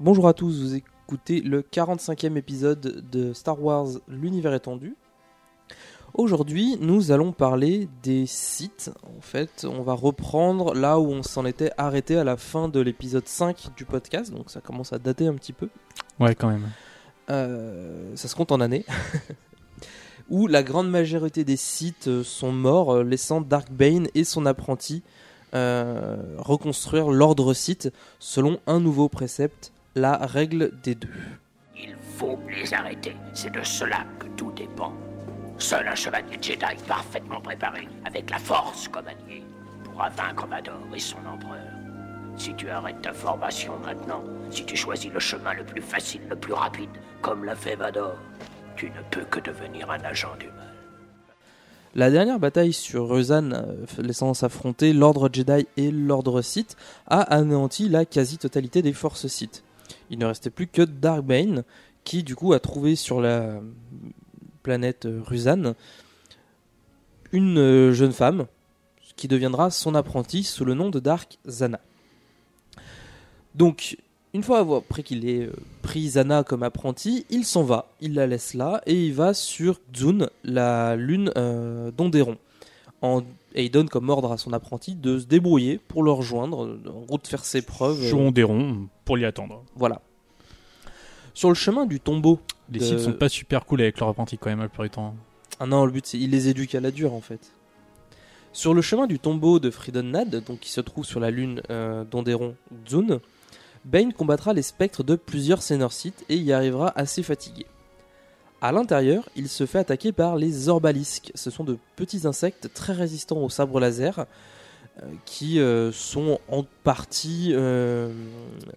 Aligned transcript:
Bonjour 0.00 0.28
à 0.28 0.32
tous, 0.32 0.62
vous 0.62 0.74
écoutez 0.76 1.40
le 1.40 1.60
45e 1.60 2.36
épisode 2.36 3.04
de 3.10 3.32
Star 3.32 3.60
Wars 3.60 3.88
L'univers 4.06 4.54
étendu. 4.54 4.94
Aujourd'hui, 6.14 6.76
nous 6.80 7.10
allons 7.10 7.32
parler 7.32 7.88
des 8.04 8.24
sites. 8.24 8.92
En 9.02 9.20
fait, 9.20 9.66
on 9.68 9.82
va 9.82 9.94
reprendre 9.94 10.72
là 10.72 11.00
où 11.00 11.10
on 11.10 11.24
s'en 11.24 11.44
était 11.44 11.72
arrêté 11.78 12.16
à 12.16 12.22
la 12.22 12.36
fin 12.36 12.68
de 12.68 12.78
l'épisode 12.78 13.26
5 13.26 13.70
du 13.76 13.84
podcast, 13.84 14.32
donc 14.32 14.50
ça 14.50 14.60
commence 14.60 14.92
à 14.92 15.00
dater 15.00 15.26
un 15.26 15.34
petit 15.34 15.52
peu. 15.52 15.68
Ouais, 16.20 16.36
quand 16.36 16.48
même. 16.48 16.70
Euh, 17.28 18.14
ça 18.14 18.28
se 18.28 18.36
compte 18.36 18.52
en 18.52 18.60
années. 18.60 18.84
où 20.30 20.46
la 20.46 20.62
grande 20.62 20.88
majorité 20.88 21.42
des 21.42 21.56
sites 21.56 22.22
sont 22.22 22.52
morts, 22.52 22.94
euh, 22.94 23.02
laissant 23.02 23.40
Dark 23.40 23.68
Bane 23.72 24.06
et 24.14 24.22
son 24.22 24.46
apprenti 24.46 25.02
euh, 25.54 26.16
reconstruire 26.36 27.08
l'ordre 27.08 27.54
site 27.54 27.90
selon 28.18 28.60
un 28.66 28.80
nouveau 28.80 29.08
précepte, 29.08 29.72
la 29.98 30.16
règle 30.16 30.72
des 30.82 30.94
deux. 30.94 31.08
Il 31.76 31.94
faut 32.16 32.38
les 32.48 32.72
arrêter. 32.72 33.16
C'est 33.34 33.52
de 33.52 33.62
cela 33.62 34.04
que 34.18 34.26
tout 34.36 34.52
dépend. 34.52 34.92
Seul 35.58 35.86
un 35.88 35.94
chevalier 35.94 36.38
Jedi 36.40 36.82
parfaitement 36.86 37.40
préparé, 37.40 37.88
avec 38.04 38.30
la 38.30 38.38
force 38.38 38.88
comme 38.88 39.08
allié, 39.08 39.42
pourra 39.84 40.08
vaincre 40.10 40.46
Vador 40.46 40.80
et 40.94 41.00
son 41.00 41.18
empereur. 41.26 41.58
Si 42.36 42.54
tu 42.54 42.68
arrêtes 42.70 43.02
ta 43.02 43.12
formation 43.12 43.72
maintenant, 43.84 44.22
si 44.50 44.64
tu 44.64 44.76
choisis 44.76 45.12
le 45.12 45.18
chemin 45.18 45.54
le 45.54 45.64
plus 45.64 45.82
facile, 45.82 46.22
le 46.30 46.36
plus 46.36 46.52
rapide, 46.52 46.90
comme 47.20 47.44
l'a 47.44 47.56
fait 47.56 47.74
Vador, 47.74 48.14
tu 48.76 48.86
ne 48.86 49.02
peux 49.10 49.24
que 49.24 49.40
devenir 49.40 49.90
un 49.90 50.00
agent 50.04 50.36
du 50.38 50.46
mal. 50.46 50.54
La 51.96 52.10
dernière 52.10 52.38
bataille 52.38 52.72
sur 52.72 53.08
Ruzan, 53.08 53.50
euh, 53.50 53.62
laissant 53.98 54.32
s'affronter 54.34 54.92
l'ordre 54.92 55.28
Jedi 55.32 55.66
et 55.76 55.90
l'ordre 55.90 56.42
Sith, 56.42 56.76
a 57.08 57.22
anéanti 57.22 57.88
la 57.88 58.04
quasi-totalité 58.04 58.82
des 58.82 58.92
forces 58.92 59.26
Sith. 59.26 59.64
Il 60.10 60.18
ne 60.18 60.26
restait 60.26 60.50
plus 60.50 60.66
que 60.66 60.82
Darkbane, 60.82 61.64
qui 62.04 62.22
du 62.22 62.34
coup 62.36 62.52
a 62.52 62.60
trouvé 62.60 62.96
sur 62.96 63.20
la 63.20 63.60
planète 64.62 65.06
euh, 65.06 65.20
Ruzan 65.24 65.74
une 67.32 67.58
euh, 67.58 67.92
jeune 67.92 68.12
femme 68.12 68.46
qui 69.16 69.28
deviendra 69.28 69.70
son 69.70 69.94
apprenti 69.94 70.44
sous 70.44 70.64
le 70.64 70.74
nom 70.74 70.90
de 70.90 71.00
Dark 71.00 71.38
Zana. 71.46 71.80
Donc, 73.54 73.96
une 74.34 74.42
fois 74.42 74.60
après 74.78 75.02
qu'il 75.02 75.28
ait 75.28 75.46
euh, 75.46 75.52
pris 75.82 76.10
Zana 76.10 76.44
comme 76.44 76.62
apprenti, 76.62 77.26
il 77.30 77.44
s'en 77.44 77.64
va, 77.64 77.90
il 78.00 78.14
la 78.14 78.26
laisse 78.26 78.54
là 78.54 78.80
et 78.86 79.06
il 79.06 79.12
va 79.14 79.34
sur 79.34 79.80
Zun, 79.96 80.28
la 80.44 80.96
lune 80.96 81.32
euh, 81.36 81.90
d'Onderon. 81.90 82.38
En- 83.02 83.22
et 83.54 83.64
il 83.64 83.70
donne 83.70 83.88
comme 83.88 84.08
ordre 84.10 84.30
à 84.32 84.36
son 84.38 84.52
apprenti 84.52 84.94
de 84.94 85.18
se 85.18 85.26
débrouiller 85.26 85.78
pour 85.78 86.02
le 86.02 86.10
rejoindre, 86.10 86.78
en 86.86 87.00
gros 87.02 87.18
de 87.18 87.26
faire 87.26 87.44
ses 87.44 87.62
preuves. 87.62 88.02
Jouons 88.02 88.30
des 88.30 88.42
ronds 88.42 88.88
pour 89.04 89.16
l'y 89.16 89.24
attendre. 89.24 89.64
voilà. 89.76 90.00
Sur 91.34 91.48
le 91.50 91.54
chemin 91.54 91.86
du 91.86 92.00
tombeau. 92.00 92.40
Les 92.70 92.80
de- 92.80 92.84
Sith 92.84 92.98
sont 92.98 93.12
pas 93.12 93.28
super 93.28 93.64
cool 93.64 93.80
avec 93.80 93.98
leur 94.00 94.08
apprenti 94.08 94.36
quand 94.38 94.50
même, 94.50 94.60
la 94.60 94.68
plupart 94.68 94.84
du 94.84 94.90
temps. 94.90 95.14
Ah 95.60 95.66
non, 95.66 95.84
le 95.86 95.92
but 95.92 96.04
c'est 96.06 96.18
il 96.18 96.30
les 96.30 96.48
éduque 96.48 96.74
à 96.74 96.80
la 96.80 96.90
dure 96.90 97.14
en 97.14 97.20
fait. 97.20 97.52
Sur 98.52 98.74
le 98.74 98.82
chemin 98.82 99.06
du 99.06 99.18
tombeau 99.18 99.58
de 99.60 99.70
Freedon 99.70 100.02
Nad, 100.02 100.42
donc 100.44 100.60
qui 100.60 100.70
se 100.70 100.80
trouve 100.80 101.04
sur 101.04 101.20
la 101.20 101.30
lune 101.30 101.62
euh, 101.70 102.04
d'Onderon 102.04 102.54
Zun, 102.88 103.20
Bane 103.84 104.12
combattra 104.12 104.52
les 104.52 104.62
spectres 104.62 105.02
de 105.04 105.14
plusieurs 105.14 105.62
Sith 105.92 106.24
et 106.28 106.36
y 106.36 106.52
arrivera 106.52 106.92
assez 106.98 107.22
fatigué. 107.22 107.66
À 108.60 108.72
l'intérieur, 108.72 109.28
il 109.36 109.48
se 109.48 109.66
fait 109.66 109.78
attaquer 109.78 110.12
par 110.12 110.36
les 110.36 110.68
Orbalisques. 110.68 111.30
Ce 111.34 111.50
sont 111.50 111.64
de 111.64 111.78
petits 111.96 112.26
insectes 112.26 112.72
très 112.74 112.92
résistants 112.92 113.38
au 113.38 113.48
sabre 113.48 113.78
laser 113.78 114.18
euh, 114.18 115.06
qui 115.24 115.60
euh, 115.60 115.92
sont 115.92 116.40
en 116.48 116.64
partie 116.82 117.52
euh, 117.52 118.12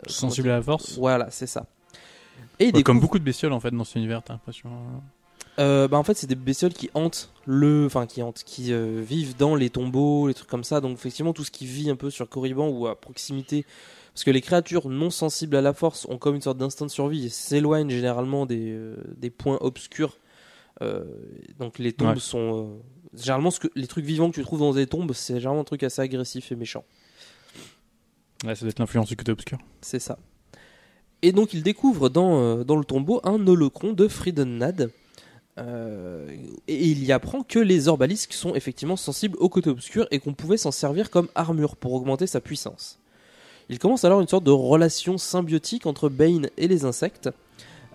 Sensibles 0.07 0.49
à 0.49 0.57
la 0.57 0.61
force 0.61 0.97
Voilà, 0.97 1.29
c'est 1.31 1.47
ça. 1.47 1.65
Et 2.59 2.71
Ouais, 2.71 2.83
Comme 2.83 2.99
beaucoup 2.99 3.17
de 3.17 3.23
bestioles 3.23 3.53
en 3.53 3.59
fait 3.59 3.71
dans 3.71 3.83
cet 3.83 3.95
univers, 3.95 4.21
t'as 4.21 4.33
l'impression. 4.33 4.69
Euh, 5.59 5.87
bah 5.89 5.97
en 5.97 6.03
fait 6.03 6.13
c'est 6.13 6.27
des 6.27 6.35
bestioles 6.35 6.73
qui 6.73 6.89
hantent 6.93 7.29
le 7.45 7.85
enfin 7.85 8.05
qui 8.05 8.23
hantent 8.23 8.43
qui 8.45 8.71
euh, 8.71 9.03
vivent 9.05 9.35
dans 9.35 9.53
les 9.53 9.69
tombeaux 9.69 10.29
les 10.29 10.33
trucs 10.33 10.47
comme 10.47 10.63
ça 10.63 10.79
donc 10.79 10.93
effectivement 10.93 11.33
tout 11.33 11.43
ce 11.43 11.51
qui 11.51 11.65
vit 11.65 11.89
un 11.89 11.97
peu 11.97 12.09
sur 12.09 12.29
Corriban 12.29 12.69
ou 12.69 12.87
à 12.87 12.95
proximité 12.95 13.65
parce 14.13 14.23
que 14.23 14.31
les 14.31 14.41
créatures 14.41 14.89
non 14.89 15.09
sensibles 15.09 15.55
à 15.55 15.61
la 15.61 15.73
force 15.73 16.05
ont 16.09 16.17
comme 16.17 16.35
une 16.35 16.41
sorte 16.41 16.57
d'instinct 16.57 16.85
de 16.85 16.91
survie 16.91 17.25
et 17.25 17.29
s'éloignent 17.29 17.89
généralement 17.89 18.45
des, 18.45 18.71
euh, 18.71 18.95
des 19.17 19.29
points 19.29 19.57
obscurs 19.61 20.17
Euh, 20.81 21.03
donc 21.59 21.77
les 21.77 21.93
tombes 21.93 22.15
Ouais. 22.15 22.19
sont 22.19 22.49
euh, 22.57 23.17
généralement 23.19 23.51
ce 23.51 23.59
que 23.59 23.67
les 23.75 23.85
trucs 23.87 24.05
vivants 24.05 24.31
que 24.31 24.35
tu 24.35 24.41
trouves 24.43 24.61
dans 24.61 24.73
des 24.73 24.87
tombes 24.87 25.13
c'est 25.13 25.35
généralement 25.35 25.61
un 25.61 25.65
truc 25.65 25.83
assez 25.83 26.01
agressif 26.01 26.51
et 26.51 26.55
méchant 26.55 26.83
Ouais, 28.45 28.55
ça 28.55 28.61
doit 28.61 28.69
être 28.71 28.79
l'influence 28.79 29.07
du 29.09 29.15
côté 29.15 29.31
obscur. 29.31 29.59
c'est 29.81 29.99
ça. 29.99 30.17
Et 31.21 31.31
donc 31.33 31.53
il 31.53 31.61
découvre 31.61 32.09
dans, 32.09 32.63
dans 32.63 32.75
le 32.77 32.83
tombeau 32.85 33.21
un 33.23 33.45
holocron 33.45 33.93
de 33.93 34.07
Friedennad. 34.07 34.89
Euh, 35.59 36.35
et 36.67 36.87
il 36.87 37.03
y 37.03 37.11
apprend 37.11 37.43
que 37.43 37.59
les 37.59 37.87
orbalisques 37.87 38.33
sont 38.33 38.55
effectivement 38.55 38.95
sensibles 38.95 39.37
au 39.39 39.49
côté 39.49 39.69
obscur 39.69 40.07
et 40.09 40.17
qu'on 40.19 40.33
pouvait 40.33 40.57
s'en 40.57 40.71
servir 40.71 41.11
comme 41.11 41.27
armure 41.35 41.75
pour 41.75 41.93
augmenter 41.93 42.25
sa 42.25 42.39
puissance. 42.41 42.97
Il 43.71 43.79
commence 43.79 44.03
alors 44.03 44.19
une 44.19 44.27
sorte 44.27 44.43
de 44.43 44.51
relation 44.51 45.17
symbiotique 45.17 45.85
entre 45.85 46.09
Bane 46.09 46.49
et 46.57 46.67
les 46.67 46.83
insectes, 46.83 47.29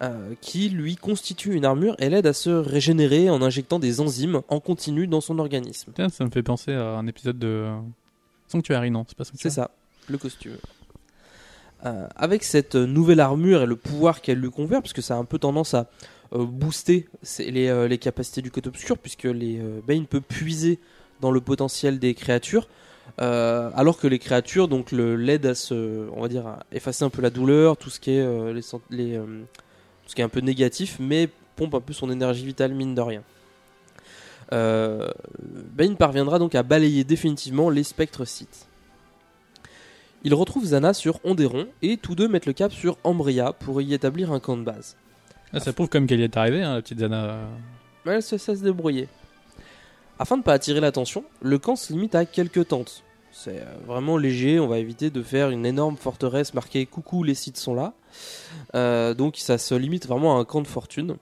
euh, 0.03 0.32
qui 0.41 0.70
lui 0.70 0.97
constitue 0.97 1.54
une 1.54 1.66
armure 1.66 1.97
et 1.98 2.09
l'aide 2.09 2.26
à 2.26 2.32
se 2.32 2.50
régénérer 2.50 3.28
en 3.28 3.42
injectant 3.42 3.78
des 3.78 4.00
enzymes 4.00 4.40
en 4.49 4.58
continu 4.58 5.06
dans 5.06 5.20
son 5.20 5.38
organisme. 5.38 5.93
Tiens, 5.94 6.08
ça 6.08 6.25
me 6.25 6.31
fait 6.31 6.43
penser 6.43 6.73
à 6.73 6.96
un 6.96 7.06
épisode 7.06 7.38
de 7.38 7.69
Sanctuary, 8.49 8.90
non 8.90 9.05
C'est 9.06 9.17
pas 9.17 9.25
C'est 9.25 9.32
Sanctuary 9.32 9.55
ça, 9.55 9.70
le 10.08 10.17
costume. 10.19 10.56
Euh, 11.84 12.08
avec 12.17 12.43
cette 12.43 12.75
nouvelle 12.75 13.20
armure 13.20 13.62
et 13.62 13.67
le 13.67 13.76
pouvoir 13.76 14.22
qu'elle 14.22 14.38
lui 14.38 14.50
confère, 14.50 14.81
puisque 14.81 15.02
ça 15.02 15.17
a 15.17 15.19
un 15.19 15.26
peu 15.26 15.38
tendance 15.38 15.75
à 15.75 15.90
euh, 16.32 16.46
booster 16.46 17.06
les, 17.38 17.69
euh, 17.69 17.87
les 17.87 17.99
capacités 17.99 18.40
du 18.40 18.50
côté 18.50 18.69
obscur, 18.69 18.96
puisque 18.96 19.25
les 19.25 19.61
Bane 19.87 20.06
peut 20.06 20.22
puiser 20.22 20.79
dans 21.20 21.31
le 21.31 21.43
potentiel 21.43 21.99
des 21.99 22.14
créatures, 22.14 22.67
euh, 23.20 23.70
alors 23.75 23.99
que 23.99 24.06
les 24.06 24.19
créatures 24.19 24.69
donc 24.69 24.93
le- 24.93 25.17
l'aident 25.17 25.47
à 25.47 25.55
se, 25.55 26.08
on 26.14 26.20
va 26.20 26.29
dire, 26.29 26.47
à 26.47 26.61
effacer 26.73 27.05
un 27.05 27.11
peu 27.11 27.23
la 27.23 27.31
douleur, 27.31 27.76
tout 27.76 27.91
ce 27.91 27.99
qui 28.00 28.11
est 28.12 28.20
euh, 28.20 28.53
les, 28.91 29.17
euh, 29.17 29.25
tout 30.05 30.11
ce 30.11 30.14
qui 30.14 30.20
est 30.20 30.25
un 30.25 30.29
peu 30.29 30.41
négatif, 30.41 30.99
mais 31.00 31.29
pompe 31.56 31.75
un 31.75 31.81
peu 31.81 31.93
son 31.93 32.11
énergie 32.11 32.44
vitale 32.44 32.73
mine 32.75 32.94
de 32.94 33.00
rien. 33.00 33.23
Bane 34.53 35.97
parviendra 35.97 36.38
donc 36.38 36.55
à 36.55 36.62
balayer 36.62 37.05
définitivement 37.05 37.69
les 37.70 37.82
spectres 37.82 38.25
Sith. 38.25 38.67
Il 40.23 40.35
retrouve 40.35 40.64
Zana 40.64 40.93
sur 40.94 41.20
Onderon 41.25 41.67
et 41.82 41.97
tous 41.97 42.14
deux 42.14 42.29
mettent 42.29 42.47
le 42.47 42.53
cap 42.53 42.73
sur 42.73 42.97
Ambria 43.05 43.53
pour 43.53 43.81
y 43.81 43.94
établir 43.94 44.32
un 44.32 44.41
camp 44.41 44.56
de 44.56 44.62
base. 44.62 44.97
Ah, 45.53 45.61
ça 45.61 45.73
prouve 45.73 45.88
comme 45.88 46.06
qu'elle 46.06 46.20
y 46.20 46.25
est 46.25 46.37
arrivée, 46.37 46.62
hein, 46.62 46.75
la 46.75 46.82
petite 46.82 46.99
Zana. 47.00 47.38
elle 48.05 48.23
se 48.23 48.37
sait 48.37 48.56
se 48.56 48.62
débrouiller. 48.62 49.08
Afin 50.19 50.37
de 50.37 50.41
ne 50.41 50.45
pas 50.45 50.55
attirer 50.55 50.81
l'attention, 50.81 51.25
le 51.43 51.59
camp 51.59 51.77
se 51.77 51.93
limite 51.93 52.15
à 52.15 52.25
quelques 52.25 52.69
tentes. 52.69 53.03
C'est 53.33 53.61
euh, 53.61 53.65
vraiment 53.87 54.17
léger, 54.17 54.59
on 54.59 54.67
va 54.67 54.79
éviter 54.79 55.11
de 55.11 55.23
faire 55.23 55.51
une 55.51 55.67
énorme 55.67 55.99
forteresse 55.99 56.55
marquée 56.55 56.87
Coucou, 56.87 57.23
les 57.23 57.35
sites 57.35 57.59
sont 57.59 57.75
là. 57.75 57.93
Euh, 58.75 59.13
donc 59.13 59.37
ça 59.37 59.59
se 59.59 59.75
limite 59.75 60.07
vraiment 60.07 60.39
à 60.39 60.41
un 60.41 60.45
camp 60.47 60.63
de 60.63 60.67
fortune. 60.67 61.17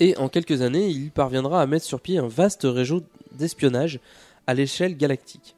Et 0.00 0.16
en 0.18 0.28
quelques 0.28 0.60
années, 0.60 0.88
il 0.88 1.10
parviendra 1.10 1.62
à 1.62 1.66
mettre 1.66 1.86
sur 1.86 2.00
pied 2.00 2.18
un 2.18 2.28
vaste 2.28 2.64
réseau 2.64 3.02
d'espionnage 3.32 4.00
à 4.46 4.52
l'échelle 4.52 4.98
galactique, 4.98 5.56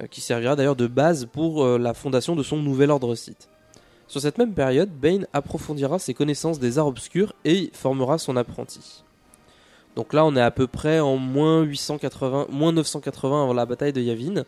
euh, 0.00 0.06
qui 0.06 0.20
servira 0.20 0.54
d'ailleurs 0.54 0.76
de 0.76 0.86
base 0.86 1.26
pour 1.26 1.66
la 1.66 1.92
fondation 1.92 2.36
de 2.36 2.44
son 2.44 2.58
nouvel 2.58 2.92
ordre 2.92 3.16
site. 3.16 3.48
Sur 4.06 4.20
cette 4.20 4.38
même 4.38 4.54
période, 4.54 4.90
Bane 4.90 5.26
approfondira 5.32 5.98
ses 5.98 6.14
connaissances 6.14 6.60
des 6.60 6.78
arts 6.78 6.86
obscurs 6.86 7.32
et 7.44 7.70
formera 7.72 8.18
son 8.18 8.36
apprenti. 8.36 9.03
Donc 9.96 10.12
là, 10.12 10.24
on 10.24 10.34
est 10.34 10.40
à 10.40 10.50
peu 10.50 10.66
près 10.66 11.00
en 11.00 11.16
moins 11.16 11.62
880, 11.62 12.48
moins 12.50 12.72
980 12.72 13.44
avant 13.44 13.52
la 13.52 13.66
bataille 13.66 13.92
de 13.92 14.00
Yavin, 14.00 14.44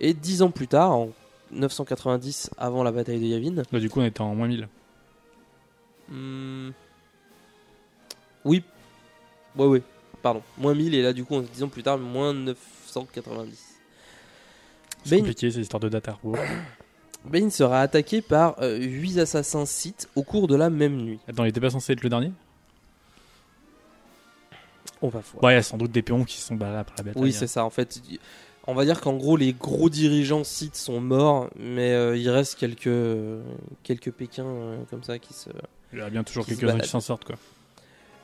et 0.00 0.12
10 0.12 0.42
ans 0.42 0.50
plus 0.50 0.68
tard, 0.68 0.92
en 0.92 1.10
990 1.52 2.50
avant 2.58 2.82
la 2.82 2.92
bataille 2.92 3.20
de 3.20 3.26
Yavin, 3.26 3.62
Là, 3.70 3.80
du 3.80 3.88
coup, 3.88 4.00
on 4.00 4.04
était 4.04 4.20
en 4.20 4.34
moins 4.34 4.48
1000. 4.48 4.68
Hmm. 6.08 6.70
Oui. 8.44 8.62
Ouais, 9.56 9.66
ouais. 9.66 9.82
Pardon. 10.22 10.42
Moins 10.58 10.74
1000 10.74 10.94
et 10.94 11.02
là, 11.02 11.12
du 11.12 11.24
coup, 11.24 11.36
en 11.36 11.40
10 11.40 11.62
ans 11.62 11.68
plus 11.68 11.82
tard, 11.82 11.98
moins 11.98 12.34
990. 12.34 13.80
C'est 15.04 15.10
Bane, 15.10 15.20
compliqué, 15.20 15.50
ces 15.50 15.60
histoires 15.60 15.80
de 15.80 15.88
data. 15.88 16.18
Bane 17.24 17.50
sera 17.50 17.80
attaqué 17.80 18.20
par 18.20 18.56
8 18.60 19.20
assassins 19.20 19.64
Sith 19.64 20.08
au 20.16 20.22
cours 20.22 20.48
de 20.48 20.56
la 20.56 20.70
même 20.70 20.96
nuit. 20.96 21.18
Attends, 21.28 21.44
il 21.44 21.48
était 21.48 21.60
pas 21.60 21.70
censé 21.70 21.92
être 21.92 22.02
le 22.02 22.10
dernier? 22.10 22.32
On 25.02 25.08
va 25.08 25.20
voir. 25.20 25.42
Bon, 25.42 25.48
il 25.50 25.54
y 25.54 25.56
a 25.56 25.62
sans 25.62 25.76
doute 25.76 25.90
des 25.92 26.02
péons 26.02 26.24
qui 26.24 26.38
se 26.38 26.46
sont 26.46 26.54
barrés 26.54 26.78
après 26.78 26.94
la 26.98 27.04
bataille. 27.04 27.22
oui, 27.22 27.32
c'est 27.32 27.46
ça. 27.46 27.64
En 27.64 27.70
fait, 27.70 28.00
on 28.66 28.74
va 28.74 28.84
dire 28.84 29.00
qu'en 29.00 29.14
gros, 29.14 29.36
les 29.36 29.52
gros 29.52 29.90
dirigeants 29.90 30.44
Sith 30.44 30.76
sont 30.76 31.00
morts, 31.00 31.50
mais 31.58 31.92
euh, 31.92 32.16
il 32.16 32.30
reste 32.30 32.56
quelques, 32.56 32.88
quelques 33.82 34.12
Pékins 34.12 34.46
euh, 34.46 34.78
comme 34.90 35.02
ça 35.02 35.18
qui 35.18 35.34
se. 35.34 35.50
Il 35.92 35.98
y 35.98 36.02
a 36.02 36.08
bien 36.08 36.24
toujours 36.24 36.46
quelques-uns 36.46 36.78
qui 36.78 36.88
s'en 36.88 37.00
sortent, 37.00 37.24
quoi. 37.24 37.36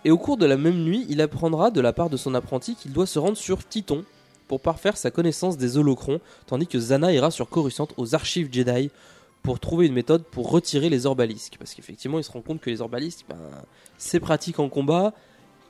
Et 0.05 0.11
au 0.11 0.19
cours 0.19 0.37
de 0.37 0.47
la 0.47 0.57
même 0.57 0.85
nuit, 0.85 1.05
il 1.09 1.21
apprendra 1.21 1.71
de 1.71 1.81
la 1.81 1.93
part 1.93 2.09
de 2.09 2.17
son 2.17 2.35
apprenti 2.35 2.77
qu'il 2.77 2.93
doit 2.93 3.07
se 3.07 3.19
rendre 3.19 3.37
sur 3.37 3.67
Titon 3.67 4.05
pour 4.47 4.61
parfaire 4.61 4.97
sa 4.97 5.11
connaissance 5.11 5.59
des 5.59 5.77
holocrons, 5.77 6.21
tandis 6.47 6.67
que 6.67 6.79
Zana 6.79 7.13
ira 7.13 7.31
sur 7.31 7.49
Coruscant 7.49 7.89
aux 7.97 8.15
archives 8.15 8.49
Jedi 8.51 8.91
pour 9.43 9.61
trouver 9.61 9.87
une 9.87 9.93
méthode 9.93 10.23
pour 10.23 10.51
retirer 10.51 10.89
les 10.89 11.05
orbalisques. 11.05 11.57
Parce 11.59 11.75
qu'effectivement, 11.75 12.19
il 12.19 12.25
se 12.25 12.31
rend 12.31 12.41
compte 12.41 12.61
que 12.61 12.71
les 12.71 12.81
orbalisques, 12.81 13.27
ben, 13.29 13.37
c'est 13.99 14.21
pratique 14.21 14.59
en 14.61 14.69
combat, 14.69 15.13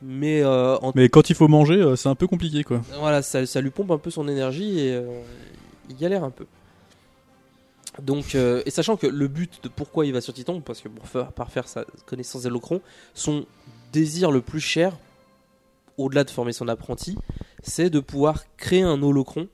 mais 0.03 0.43
euh, 0.43 0.77
en 0.79 0.93
Mais 0.95 1.09
quand 1.09 1.31
il 1.31 1.37
faut 1.37 1.49
manger, 1.49 1.77
euh, 1.77 1.97
c'est 1.97 2.09
un 2.09 2.15
peu 2.15 2.27
compliqué, 2.27 2.65
quoi. 2.65 2.83
voilà, 2.99 3.23
ça, 3.23 3.45
ça 3.47 3.61
lui 3.61 3.71
pompe 3.71 3.91
un 3.91 3.99
peu 3.99 4.11
son 4.11 4.29
énergie 4.29 4.79
et 4.79 4.95
euh, 4.95 5.23
il 5.89 5.97
galère 5.97 6.25
un 6.25 6.31
peu. 6.31 6.47
Donc, 8.03 8.37
et 8.37 8.71
sachant 8.71 8.97
que 8.97 9.09
le 9.09 9.27
but 9.27 9.65
de 9.65 9.69
pourquoi 9.69 10.07
il 10.07 10.13
va 10.13 10.21
sur 10.21 10.33
Titan, 10.33 10.61
parce 10.61 10.81
que 10.81 10.89
pour 10.89 11.09
faire, 11.09 11.33
parfaire 11.33 11.67
sa 11.67 11.85
connaissance 12.07 12.43
des 12.43 12.47
holocrons, 12.47 12.81
son 13.13 13.45
désir 13.93 14.31
le 14.31 14.41
plus 14.41 14.61
cher, 14.61 14.97
au-delà 15.97 16.23
de 16.23 16.31
former 16.31 16.53
son 16.53 16.69
apprenti, 16.69 17.19
c'est 17.65 17.91
de 17.91 17.99
pouvoir 17.99 18.45
créer 18.57 18.83
un 18.83 19.03
holocron, 19.03 19.49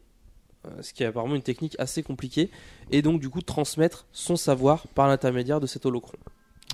ce 0.83 0.93
qui 0.93 1.05
est 1.05 1.07
apparemment 1.07 1.37
une 1.37 1.43
technique 1.43 1.75
assez 1.79 2.03
compliquée, 2.03 2.51
et 2.91 3.01
donc 3.01 3.19
du 3.19 3.31
coup 3.31 3.41
transmettre 3.41 4.05
son 4.13 4.37
savoir 4.37 4.89
par 4.89 5.09
l'intermédiaire 5.09 5.59
de 5.59 5.67
cet 5.67 5.87
holocron. 5.87 6.19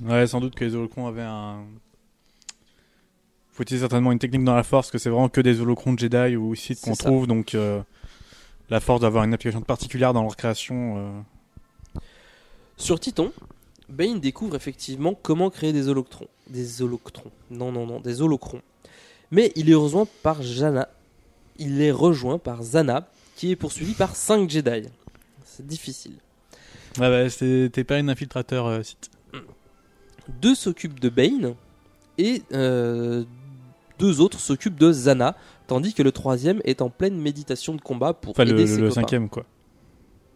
Ouais, 0.05 0.26
sans 0.26 0.40
doute 0.40 0.56
que 0.56 0.64
les 0.64 0.75
holocrons 0.75 1.06
avaient 1.06 1.23
un. 1.23 1.66
Faut 3.60 3.64
utiliser 3.64 3.82
certainement 3.82 4.10
une 4.10 4.18
technique 4.18 4.42
dans 4.42 4.54
la 4.54 4.62
force, 4.62 4.90
que 4.90 4.96
c'est 4.96 5.10
vraiment 5.10 5.28
que 5.28 5.42
des 5.42 5.60
holocrons 5.60 5.92
de 5.92 5.98
Jedi 5.98 6.34
ou 6.34 6.54
Sith 6.54 6.80
qu'on 6.80 6.94
trouve, 6.94 7.26
donc 7.26 7.54
euh, 7.54 7.82
la 8.70 8.80
force 8.80 9.02
d'avoir 9.02 9.22
une 9.24 9.34
application 9.34 9.60
particulière 9.60 10.14
dans 10.14 10.22
leur 10.22 10.34
création. 10.34 10.94
euh, 10.96 12.00
Sur 12.78 12.98
Titan, 12.98 13.28
Bane 13.90 14.18
découvre 14.18 14.56
effectivement 14.56 15.12
comment 15.12 15.50
créer 15.50 15.74
des 15.74 15.88
holocrons. 15.88 16.28
Des 16.48 16.80
holocrons. 16.80 17.30
Non, 17.50 17.70
non, 17.70 17.84
non, 17.84 18.00
des 18.00 18.22
holocrons. 18.22 18.62
Mais 19.30 19.52
il 19.56 19.68
est 19.68 19.74
rejoint 19.74 20.08
par 20.22 20.40
Jana. 20.40 20.88
Il 21.58 21.82
est 21.82 21.92
rejoint 21.92 22.38
par 22.38 22.62
Zana, 22.62 23.10
qui 23.36 23.50
est 23.50 23.56
poursuivi 23.56 23.92
par 23.92 24.16
5 24.16 24.48
Jedi. 24.48 24.88
C'est 25.44 25.66
difficile. 25.66 26.14
Ouais, 26.98 27.10
bah, 27.10 27.28
t'es 27.28 27.84
pas 27.84 27.96
un 27.96 28.08
infiltrateur 28.08 28.64
euh, 28.68 28.82
Sith. 28.82 29.10
Deux 30.40 30.54
s'occupent 30.54 30.98
de 30.98 31.10
Bane 31.10 31.54
et 32.16 32.42
euh, 32.52 33.24
deux 34.00 34.20
autres 34.20 34.41
s'occupent 34.41 34.79
de 34.79 34.91
Zana, 34.93 35.37
tandis 35.67 35.94
que 35.94 36.02
le 36.02 36.11
troisième 36.12 36.61
est 36.64 36.82
en 36.82 36.91
pleine 36.91 37.17
méditation 37.17 37.75
de 37.75 37.81
combat 37.81 38.12
pour 38.14 38.31
Enfin, 38.32 38.44
le, 38.44 38.50
aider 38.52 38.62
le- 38.62 38.67
ses 38.69 38.76
le 38.81 38.88
copains. 38.88 39.00
cinquième, 39.02 39.29
quoi. 39.29 39.44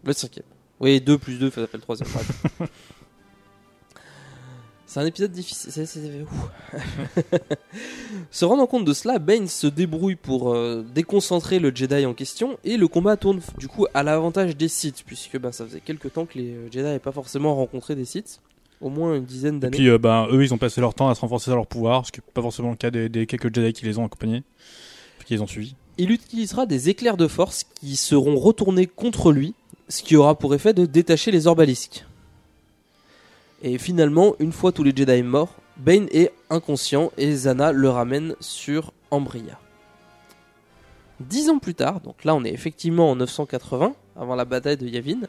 Le 0.03 0.13
cinquième. 0.13 0.45
Oui, 0.79 1.01
2 1.01 1.17
plus 1.17 1.39
2, 1.39 1.49
ça 1.49 1.65
fait 1.67 1.77
le 1.77 1.81
troisième. 1.81 2.07
C'est 4.87 4.99
un 4.99 5.05
épisode 5.07 5.31
difficile. 5.31 5.71
c'est- 5.73 5.85
c'est- 5.85 6.21
ouh. 6.21 6.79
se 8.31 8.45
rendant 8.45 8.67
compte 8.67 8.85
de 8.85 8.93
cela, 8.93 9.19
Bane 9.19 9.47
se 9.47 9.67
débrouille 9.67 10.15
pour 10.15 10.53
euh, 10.53 10.85
déconcentrer 10.93 11.59
le 11.59 11.75
Jedi 11.75 12.05
en 12.05 12.13
question 12.13 12.57
et 12.63 12.77
le 12.77 12.87
combat 12.87 13.17
tourne 13.17 13.41
du 13.57 13.67
coup 13.67 13.87
à 13.93 14.03
l'avantage 14.03 14.55
des 14.55 14.67
Sith 14.69 15.03
puisque 15.05 15.37
ben, 15.39 15.51
ça 15.51 15.65
faisait 15.65 15.81
quelques 15.81 16.13
temps 16.13 16.25
que 16.25 16.37
les 16.37 16.53
euh, 16.53 16.65
Jedi 16.71 16.83
n'avaient 16.83 16.99
pas 16.99 17.11
forcément 17.11 17.55
rencontré 17.55 17.95
des 17.95 18.05
Sith, 18.05 18.39
au 18.85 18.89
moins 18.89 19.15
une 19.15 19.25
dizaine 19.25 19.57
Et 19.57 19.59
d'années. 19.59 19.77
puis, 19.77 19.89
euh, 19.89 19.97
bah, 19.97 20.27
eux, 20.31 20.43
ils 20.43 20.53
ont 20.53 20.59
passé 20.59 20.79
leur 20.79 20.93
temps 20.93 21.09
à 21.09 21.15
se 21.15 21.21
renforcer 21.21 21.49
dans 21.49 21.57
leur 21.57 21.65
pouvoir, 21.65 22.05
ce 22.05 22.11
qui 22.11 22.19
n'est 22.19 22.31
pas 22.33 22.43
forcément 22.43 22.69
le 22.69 22.75
cas 22.75 22.91
des, 22.91 23.09
des 23.09 23.25
quelques 23.25 23.53
Jedi 23.53 23.73
qui 23.73 23.83
les 23.83 23.97
ont 23.97 24.05
accompagnés, 24.05 24.43
qui 25.25 25.33
les 25.33 25.41
ont 25.41 25.47
suivis. 25.47 25.75
Il 25.97 26.11
utilisera 26.11 26.67
des 26.67 26.89
éclairs 26.89 27.17
de 27.17 27.27
force 27.27 27.63
qui 27.63 27.95
seront 27.95 28.37
retournés 28.37 28.85
contre 28.85 29.31
lui, 29.31 29.55
ce 29.89 30.03
qui 30.03 30.15
aura 30.15 30.37
pour 30.37 30.53
effet 30.53 30.73
de 30.73 30.85
détacher 30.85 31.31
les 31.31 31.47
orbalisques. 31.47 32.05
Et 33.63 33.79
finalement, 33.79 34.35
une 34.37 34.51
fois 34.51 34.71
tous 34.71 34.83
les 34.83 34.95
Jedi 34.95 35.23
morts, 35.23 35.55
Bane 35.77 36.07
est 36.11 36.31
inconscient 36.51 37.11
et 37.17 37.33
Zana 37.33 37.71
le 37.71 37.89
ramène 37.89 38.35
sur 38.39 38.93
Ambria. 39.09 39.59
Dix 41.19 41.49
ans 41.49 41.57
plus 41.57 41.73
tard, 41.73 42.01
donc 42.01 42.23
là 42.23 42.35
on 42.35 42.43
est 42.43 42.53
effectivement 42.53 43.09
en 43.09 43.15
980, 43.15 43.95
avant 44.15 44.35
la 44.35 44.45
bataille 44.45 44.77
de 44.77 44.87
Yavin, 44.87 45.21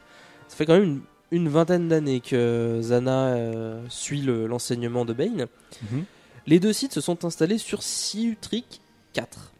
ça 0.49 0.57
fait 0.57 0.67
quand 0.67 0.75
même 0.75 0.85
une, 0.85 1.01
une 1.31 1.49
vingtaine 1.49 1.89
d'années 1.89 2.21
que 2.21 2.79
Zana 2.83 3.29
euh, 3.35 3.83
suit 3.89 4.21
le- 4.23 4.47
l'enseignement 4.47 5.05
de 5.05 5.13
Bane. 5.13 5.47
Mhm. 5.91 6.05
Les 6.47 6.61
deux 6.61 6.73
sites 6.73 6.93
se 6.93 7.01
sont 7.01 7.25
installés 7.25 7.59
sur 7.59 7.83
Siutric 7.83 8.81
4. 9.13 9.53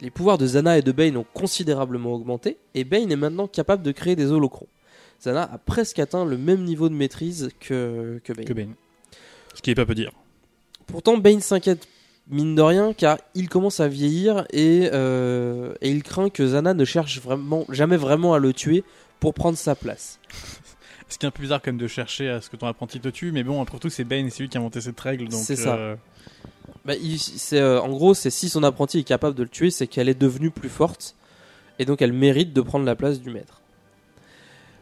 Les 0.00 0.10
pouvoirs 0.10 0.38
de 0.38 0.46
Zana 0.46 0.78
et 0.78 0.82
de 0.82 0.90
Bane 0.90 1.16
ont 1.16 1.26
considérablement 1.32 2.12
augmenté, 2.12 2.56
et 2.74 2.82
Bane 2.82 3.12
est 3.12 3.16
maintenant 3.16 3.46
capable 3.46 3.82
de 3.84 3.92
créer 3.92 4.16
des 4.16 4.32
holocrons. 4.32 4.66
Zana 5.22 5.42
a 5.52 5.58
presque 5.58 6.00
atteint 6.00 6.24
le 6.24 6.36
même 6.36 6.64
niveau 6.64 6.88
de 6.88 6.94
maîtrise 6.94 7.50
que, 7.60 8.20
que 8.24 8.32
Bane. 8.32 8.44
Que 8.44 8.52
Bane. 8.52 8.74
Ce 9.54 9.62
qui 9.62 9.70
est 9.70 9.76
pas 9.76 9.86
peu 9.86 9.94
dire. 9.94 10.10
Pourtant, 10.88 11.16
Bane 11.18 11.40
s'inquiète 11.40 11.86
mine 12.28 12.56
de 12.56 12.62
rien 12.62 12.92
car 12.92 13.18
il 13.36 13.48
commence 13.48 13.78
à 13.78 13.86
vieillir 13.86 14.44
et, 14.52 14.88
euh, 14.92 15.74
et 15.80 15.90
il 15.90 16.02
craint 16.02 16.30
que 16.30 16.44
Zana 16.46 16.74
ne 16.74 16.84
cherche 16.84 17.20
vraiment, 17.20 17.64
jamais 17.68 17.96
vraiment 17.96 18.34
à 18.34 18.38
le 18.40 18.52
tuer 18.52 18.82
pour 19.20 19.34
prendre 19.34 19.56
sa 19.58 19.76
place. 19.76 20.18
Ce 21.12 21.18
qui 21.18 21.26
est 21.26 21.28
un 21.28 21.32
peu 21.32 21.42
bizarre 21.42 21.60
quand 21.62 21.70
même 21.70 21.78
de 21.80 21.86
chercher 21.86 22.28
à 22.28 22.40
ce 22.40 22.48
que 22.50 22.56
ton 22.56 22.66
apprenti 22.66 22.98
te 23.00 23.08
tue, 23.08 23.32
mais 23.32 23.42
bon, 23.44 23.60
après 23.62 23.78
tout, 23.78 23.90
c'est 23.90 24.04
Bane, 24.04 24.30
c'est 24.30 24.42
lui 24.42 24.48
qui 24.48 24.56
a 24.56 24.60
inventé 24.60 24.80
cette 24.80 24.98
règle, 24.98 25.28
donc. 25.28 25.40
C'est 25.44 25.56
ça. 25.56 25.74
euh, 25.76 25.94
Bah, 26.84 26.94
il- 26.96 27.20
euh, 27.52 27.78
en 27.80 27.90
gros, 27.90 28.14
c'est 28.14 28.30
si 28.30 28.48
son 28.48 28.62
apprenti 28.64 28.98
est 28.98 29.04
capable 29.04 29.36
de 29.36 29.42
le 29.44 29.48
tuer, 29.48 29.70
c'est 29.70 29.86
qu'elle 29.86 30.08
est 30.08 30.18
devenue 30.20 30.50
plus 30.50 30.68
forte 30.68 31.14
et 31.78 31.84
donc 31.84 32.02
elle 32.02 32.12
mérite 32.12 32.52
de 32.52 32.60
prendre 32.60 32.84
la 32.84 32.96
place 32.96 33.20
du 33.20 33.30
maître. 33.30 33.60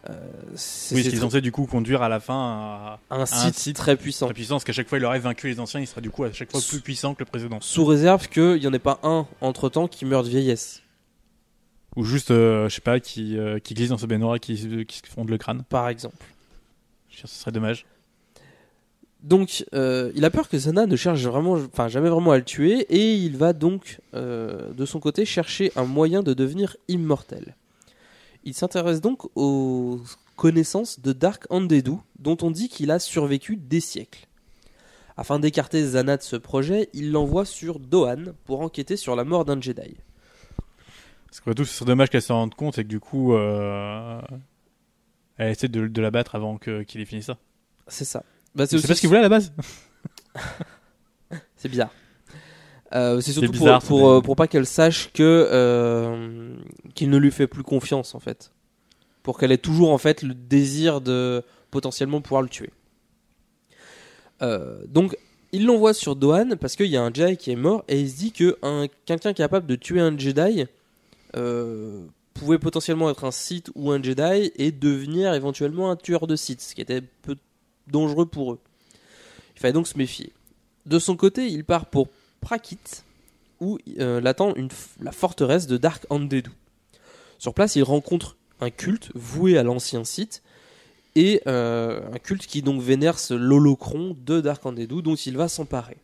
Euh, 0.08 0.14
Oui, 0.52 0.56
c'est 0.56 1.02
ce 1.02 1.08
qui 1.10 1.16
est 1.16 1.18
censé 1.18 1.40
du 1.42 1.52
coup 1.52 1.66
conduire 1.66 2.00
à 2.00 2.08
la 2.08 2.20
fin 2.20 2.34
à 2.34 3.00
un 3.10 3.20
un 3.20 3.26
site 3.26 3.54
site 3.54 3.76
très 3.76 3.96
puissant. 3.96 4.28
la 4.28 4.32
puissance, 4.32 4.64
qu'à 4.64 4.72
chaque 4.72 4.88
fois 4.88 4.96
il 4.96 5.04
aurait 5.04 5.18
vaincu 5.18 5.48
les 5.48 5.60
anciens, 5.60 5.78
il 5.80 5.86
sera 5.86 6.00
du 6.00 6.08
coup 6.10 6.24
à 6.24 6.32
chaque 6.32 6.50
fois 6.50 6.60
plus 6.66 6.80
puissant 6.80 7.12
que 7.14 7.18
le 7.20 7.26
précédent. 7.26 7.58
Sous 7.60 7.84
réserve 7.84 8.28
qu'il 8.28 8.54
n'y 8.60 8.66
en 8.66 8.72
ait 8.72 8.78
pas 8.78 8.98
un 9.02 9.26
entre 9.42 9.68
temps 9.68 9.88
qui 9.88 10.06
meurt 10.06 10.24
de 10.24 10.30
vieillesse, 10.30 10.80
Ou 11.96 12.04
juste, 12.04 12.30
euh, 12.30 12.68
je 12.68 12.74
sais 12.76 12.80
pas, 12.80 13.00
qui, 13.00 13.36
euh, 13.36 13.58
qui 13.58 13.74
glisse 13.74 13.88
dans 13.90 13.98
ce 13.98 14.06
baignoire 14.06 14.36
et 14.36 14.40
qui, 14.40 14.56
se- 14.56 14.82
qui 14.82 14.98
se 14.98 15.06
fonde 15.06 15.28
le 15.28 15.38
crâne. 15.38 15.64
par 15.68 15.88
exemple. 15.88 16.24
Je 17.08 17.16
veux 17.16 17.20
dire, 17.22 17.28
ce 17.28 17.40
serait 17.40 17.52
dommage. 17.52 17.84
Donc, 19.22 19.64
euh, 19.74 20.10
il 20.14 20.24
a 20.24 20.30
peur 20.30 20.48
que 20.48 20.56
Zana 20.56 20.86
ne 20.86 20.96
cherche 20.96 21.22
vraiment, 21.24 21.52
enfin 21.52 21.88
jamais 21.88 22.08
vraiment 22.08 22.30
à 22.30 22.38
le 22.38 22.44
tuer, 22.44 22.86
et 22.88 23.14
il 23.16 23.36
va 23.36 23.52
donc, 23.52 23.98
euh, 24.14 24.72
de 24.72 24.86
son 24.86 24.98
côté, 24.98 25.24
chercher 25.26 25.72
un 25.76 25.84
moyen 25.84 26.22
de 26.22 26.32
devenir 26.32 26.76
immortel. 26.88 27.54
Il 28.44 28.54
s'intéresse 28.54 29.02
donc 29.02 29.24
aux 29.36 30.00
connaissances 30.36 31.00
de 31.00 31.12
Dark 31.12 31.44
Andedu, 31.50 31.96
dont 32.18 32.38
on 32.40 32.50
dit 32.50 32.70
qu'il 32.70 32.90
a 32.90 32.98
survécu 32.98 33.56
des 33.56 33.80
siècles. 33.80 34.26
Afin 35.18 35.38
d'écarter 35.38 35.84
Zana 35.84 36.16
de 36.16 36.22
ce 36.22 36.36
projet, 36.36 36.88
il 36.94 37.12
l'envoie 37.12 37.44
sur 37.44 37.78
Dohan 37.78 38.32
pour 38.46 38.62
enquêter 38.62 38.96
sur 38.96 39.16
la 39.16 39.24
mort 39.24 39.44
d'un 39.44 39.60
Jedi. 39.60 39.96
Parce 41.30 41.40
que 41.40 41.50
tout, 41.52 41.64
ce 41.64 41.72
serait 41.74 41.86
dommage 41.86 42.10
qu'elle 42.10 42.22
se 42.22 42.32
rende 42.32 42.54
compte 42.54 42.78
et 42.78 42.82
que 42.82 42.88
du 42.88 42.98
coup, 43.00 43.34
euh, 43.34 44.20
elle 45.36 45.50
essaie 45.50 45.68
de, 45.68 45.86
de 45.86 46.02
la 46.02 46.10
battre 46.10 46.34
avant 46.34 46.58
que- 46.58 46.82
qu'il 46.82 47.00
ait 47.00 47.04
fini 47.04 47.22
ça. 47.22 47.38
C'est 47.86 48.04
ça. 48.04 48.24
Bah, 48.54 48.66
C'est 48.66 48.84
pas 48.86 48.94
ce 48.94 49.00
qu'il 49.00 49.08
voulait 49.08 49.20
à 49.20 49.22
la 49.22 49.28
base 49.28 49.52
C'est 51.56 51.68
bizarre. 51.68 51.90
Euh, 52.92 53.20
c'est 53.20 53.30
surtout 53.30 53.52
bizarre, 53.52 53.80
pour, 53.82 54.08
euh, 54.10 54.20
pour 54.20 54.34
pas 54.34 54.48
qu'elle 54.48 54.66
sache 54.66 55.12
que 55.12 55.22
euh, 55.52 56.56
qu'il 56.96 57.08
ne 57.10 57.16
lui 57.18 57.30
fait 57.30 57.46
plus 57.46 57.62
confiance 57.62 58.16
en 58.16 58.20
fait. 58.20 58.50
Pour 59.22 59.38
qu'elle 59.38 59.52
ait 59.52 59.58
toujours 59.58 59.92
en 59.92 59.98
fait 59.98 60.22
le 60.22 60.34
désir 60.34 61.00
de 61.00 61.44
potentiellement 61.70 62.20
pouvoir 62.20 62.42
le 62.42 62.48
tuer. 62.48 62.70
Donc 64.88 65.16
il 65.52 65.66
l'envoie 65.66 65.94
sur 65.94 66.16
Dohan 66.16 66.56
parce 66.60 66.74
qu'il 66.74 66.86
y 66.86 66.96
a 66.96 67.02
un 67.02 67.12
Jedi 67.12 67.36
qui 67.36 67.50
est 67.52 67.56
mort 67.56 67.84
et 67.88 68.00
il 68.00 68.10
se 68.10 68.16
dit 68.16 68.32
que 68.32 68.56
un, 68.62 68.86
quelqu'un 69.04 69.32
capable 69.34 69.66
de 69.66 69.76
tuer 69.76 70.00
un 70.00 70.16
Jedi 70.16 70.66
euh, 71.36 72.04
pouvait 72.34 72.58
potentiellement 72.58 73.10
être 73.10 73.24
un 73.24 73.30
Sith 73.30 73.70
ou 73.74 73.90
un 73.90 74.02
Jedi 74.02 74.52
et 74.56 74.72
devenir 74.72 75.34
éventuellement 75.34 75.90
un 75.90 75.96
tueur 75.96 76.26
de 76.26 76.36
Sith, 76.36 76.60
ce 76.60 76.74
qui 76.74 76.80
était 76.80 77.02
peu 77.22 77.36
dangereux 77.86 78.26
pour 78.26 78.52
eux. 78.52 78.58
Il 79.56 79.60
fallait 79.60 79.72
donc 79.72 79.88
se 79.88 79.98
méfier. 79.98 80.32
De 80.86 80.98
son 80.98 81.16
côté, 81.16 81.46
il 81.46 81.64
part 81.64 81.86
pour 81.86 82.08
Prakit, 82.40 83.04
où 83.60 83.78
euh, 83.98 84.20
l'attend 84.20 84.54
la 85.00 85.12
forteresse 85.12 85.66
de 85.66 85.76
Dark 85.76 86.06
Andedu. 86.08 86.50
Sur 87.38 87.52
place, 87.52 87.76
il 87.76 87.82
rencontre 87.82 88.36
un 88.60 88.70
culte 88.70 89.10
voué 89.14 89.58
à 89.58 89.62
l'ancien 89.62 90.04
Sith, 90.04 90.42
et 91.16 91.42
euh, 91.46 92.00
un 92.12 92.18
culte 92.18 92.46
qui 92.46 92.62
donc 92.62 92.80
vénère 92.80 93.18
ce 93.18 93.34
l'holocron 93.34 94.16
de 94.24 94.40
Dark 94.40 94.64
Andedu, 94.64 95.02
dont 95.02 95.16
il 95.16 95.36
va 95.36 95.48
s'emparer. 95.48 95.96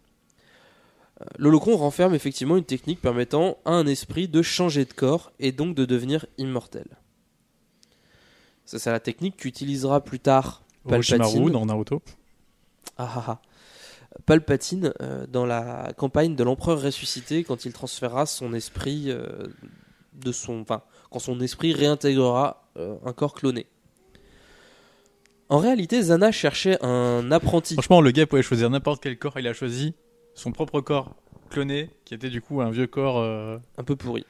Euh, 1.20 1.25
L'holocron 1.38 1.76
renferme 1.76 2.14
effectivement 2.14 2.56
une 2.56 2.64
technique 2.64 3.00
permettant 3.00 3.58
à 3.64 3.73
un 3.73 3.87
esprit 3.87 4.28
de 4.28 4.42
changer 4.42 4.85
de 4.85 4.92
corps 4.92 5.32
et 5.38 5.52
donc 5.52 5.75
de 5.75 5.85
devenir 5.85 6.26
immortel. 6.38 6.87
Ça, 8.64 8.78
c'est 8.78 8.90
la 8.90 9.00
technique 9.00 9.37
qu'utilisera 9.37 10.02
plus 10.02 10.18
tard 10.18 10.62
Palpatine. 10.88 11.50
dans 11.50 11.66
Naruto. 11.66 12.02
Ah, 12.99 13.12
ah, 13.16 13.25
ah. 13.28 13.40
Palpatine 14.25 14.92
euh, 15.02 15.26
dans 15.26 15.46
la 15.46 15.92
campagne 15.96 16.35
de 16.35 16.42
l'empereur 16.42 16.80
ressuscité 16.80 17.44
quand 17.44 17.64
il 17.64 17.73
transférera 17.73 18.26
son 18.26 18.54
esprit 18.54 19.04
euh, 19.08 19.46
de 20.14 20.32
son 20.32 20.61
enfin 20.61 20.82
quand 21.11 21.18
son 21.18 21.38
esprit 21.40 21.73
réintégrera 21.73 22.68
euh, 22.76 22.96
un 23.04 23.12
corps 23.12 23.35
cloné. 23.35 23.66
En 25.49 25.58
réalité, 25.58 26.02
Zana 26.02 26.32
cherchait 26.32 26.82
un 26.85 27.30
apprenti. 27.30 27.75
Franchement, 27.75 28.00
le 28.00 28.11
gars 28.11 28.26
pouvait 28.26 28.42
choisir 28.42 28.68
n'importe 28.68 29.00
quel 29.00 29.16
corps. 29.16 29.38
Il 29.38 29.46
a 29.46 29.52
choisi 29.52 29.94
son 30.37 30.52
propre 30.52 30.81
corps 30.81 31.16
cloné, 31.50 31.90
qui 32.05 32.14
était 32.14 32.31
du 32.31 32.40
coup 32.40 32.61
un 32.61 32.71
vieux 32.71 32.87
corps. 32.87 33.19
euh, 33.19 33.59
un 33.78 33.83
peu 33.85 33.97
pourri. 33.97 34.25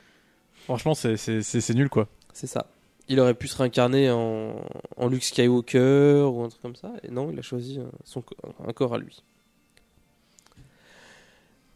Franchement, 0.65 0.95
c'est- 0.95 1.17
c'est 1.19 1.43
c'est- 1.43 1.61
c'est 1.61 1.75
nul 1.75 1.89
quoi. 1.91 2.09
C'est 2.33 2.47
ça. 2.47 2.67
Il 3.09 3.21
aurait 3.21 3.35
pu 3.35 3.47
se 3.47 3.57
réincarner 3.57 4.11
en, 4.11 4.57
en 4.97 5.09
Luke 5.09 5.23
Skywalker 5.23 6.23
ou 6.33 6.43
un 6.43 6.49
truc 6.49 6.61
comme 6.63 6.75
ça. 6.75 6.93
Et 7.05 7.11
non, 7.11 7.31
il 7.31 7.39
a 7.39 7.43
choisi 7.43 7.79
un, 7.79 7.91
son, 8.05 8.21
co- 8.23 8.35
un 8.67 8.73
corps 8.73 8.95
à 8.95 8.99
lui. 8.99 9.23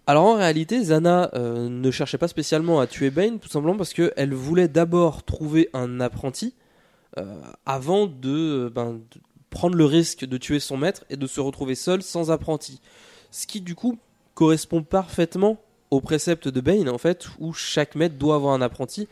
Alors 0.06 0.24
en 0.24 0.34
réalité, 0.34 0.82
Zana 0.82 1.30
euh, 1.34 1.68
ne 1.68 1.90
cherchait 1.90 2.18
pas 2.18 2.26
spécialement 2.28 2.80
à 2.80 2.86
tuer 2.88 3.10
Bane, 3.10 3.38
tout 3.38 3.48
simplement 3.48 3.76
parce 3.76 3.94
qu'elle 3.94 4.34
voulait 4.34 4.66
d'abord 4.68 5.22
trouver 5.22 5.68
un 5.72 6.00
apprenti 6.00 6.54
euh, 7.18 7.40
avant 7.64 8.06
de, 8.06 8.66
euh, 8.66 8.70
ben, 8.70 8.94
de 8.94 9.20
prendre 9.50 9.76
le 9.76 9.84
risque 9.84 10.24
de 10.24 10.36
tuer 10.36 10.58
son 10.58 10.76
maître 10.76 11.04
et 11.10 11.16
de 11.16 11.26
se 11.26 11.40
retrouver 11.40 11.74
seule 11.76 12.02
sans 12.02 12.30
apprenti. 12.32 12.80
Ce 13.30 13.46
qui 13.46 13.60
du 13.60 13.76
coup 13.76 13.98
correspond 14.40 14.82
parfaitement 14.82 15.58
au 15.90 16.00
précepte 16.00 16.48
de 16.48 16.62
Bane 16.62 16.88
en 16.88 16.96
fait, 16.96 17.28
où 17.40 17.52
chaque 17.52 17.94
maître 17.94 18.14
doit 18.14 18.36
avoir 18.36 18.54
un 18.54 18.62
apprenti. 18.62 19.06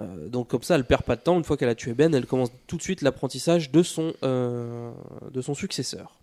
Euh, 0.00 0.26
donc 0.26 0.48
comme 0.48 0.64
ça, 0.64 0.74
elle 0.74 0.84
perd 0.84 1.04
pas 1.04 1.14
de 1.14 1.20
temps. 1.20 1.38
Une 1.38 1.44
fois 1.44 1.56
qu'elle 1.56 1.68
a 1.68 1.76
tué 1.76 1.94
Ben, 1.94 2.12
elle 2.12 2.26
commence 2.26 2.50
tout 2.66 2.76
de 2.76 2.82
suite 2.82 3.00
l'apprentissage 3.00 3.70
de 3.70 3.84
son 3.84 4.12
euh, 4.24 4.90
de 5.32 5.40
son 5.40 5.54
successeur. 5.54 6.18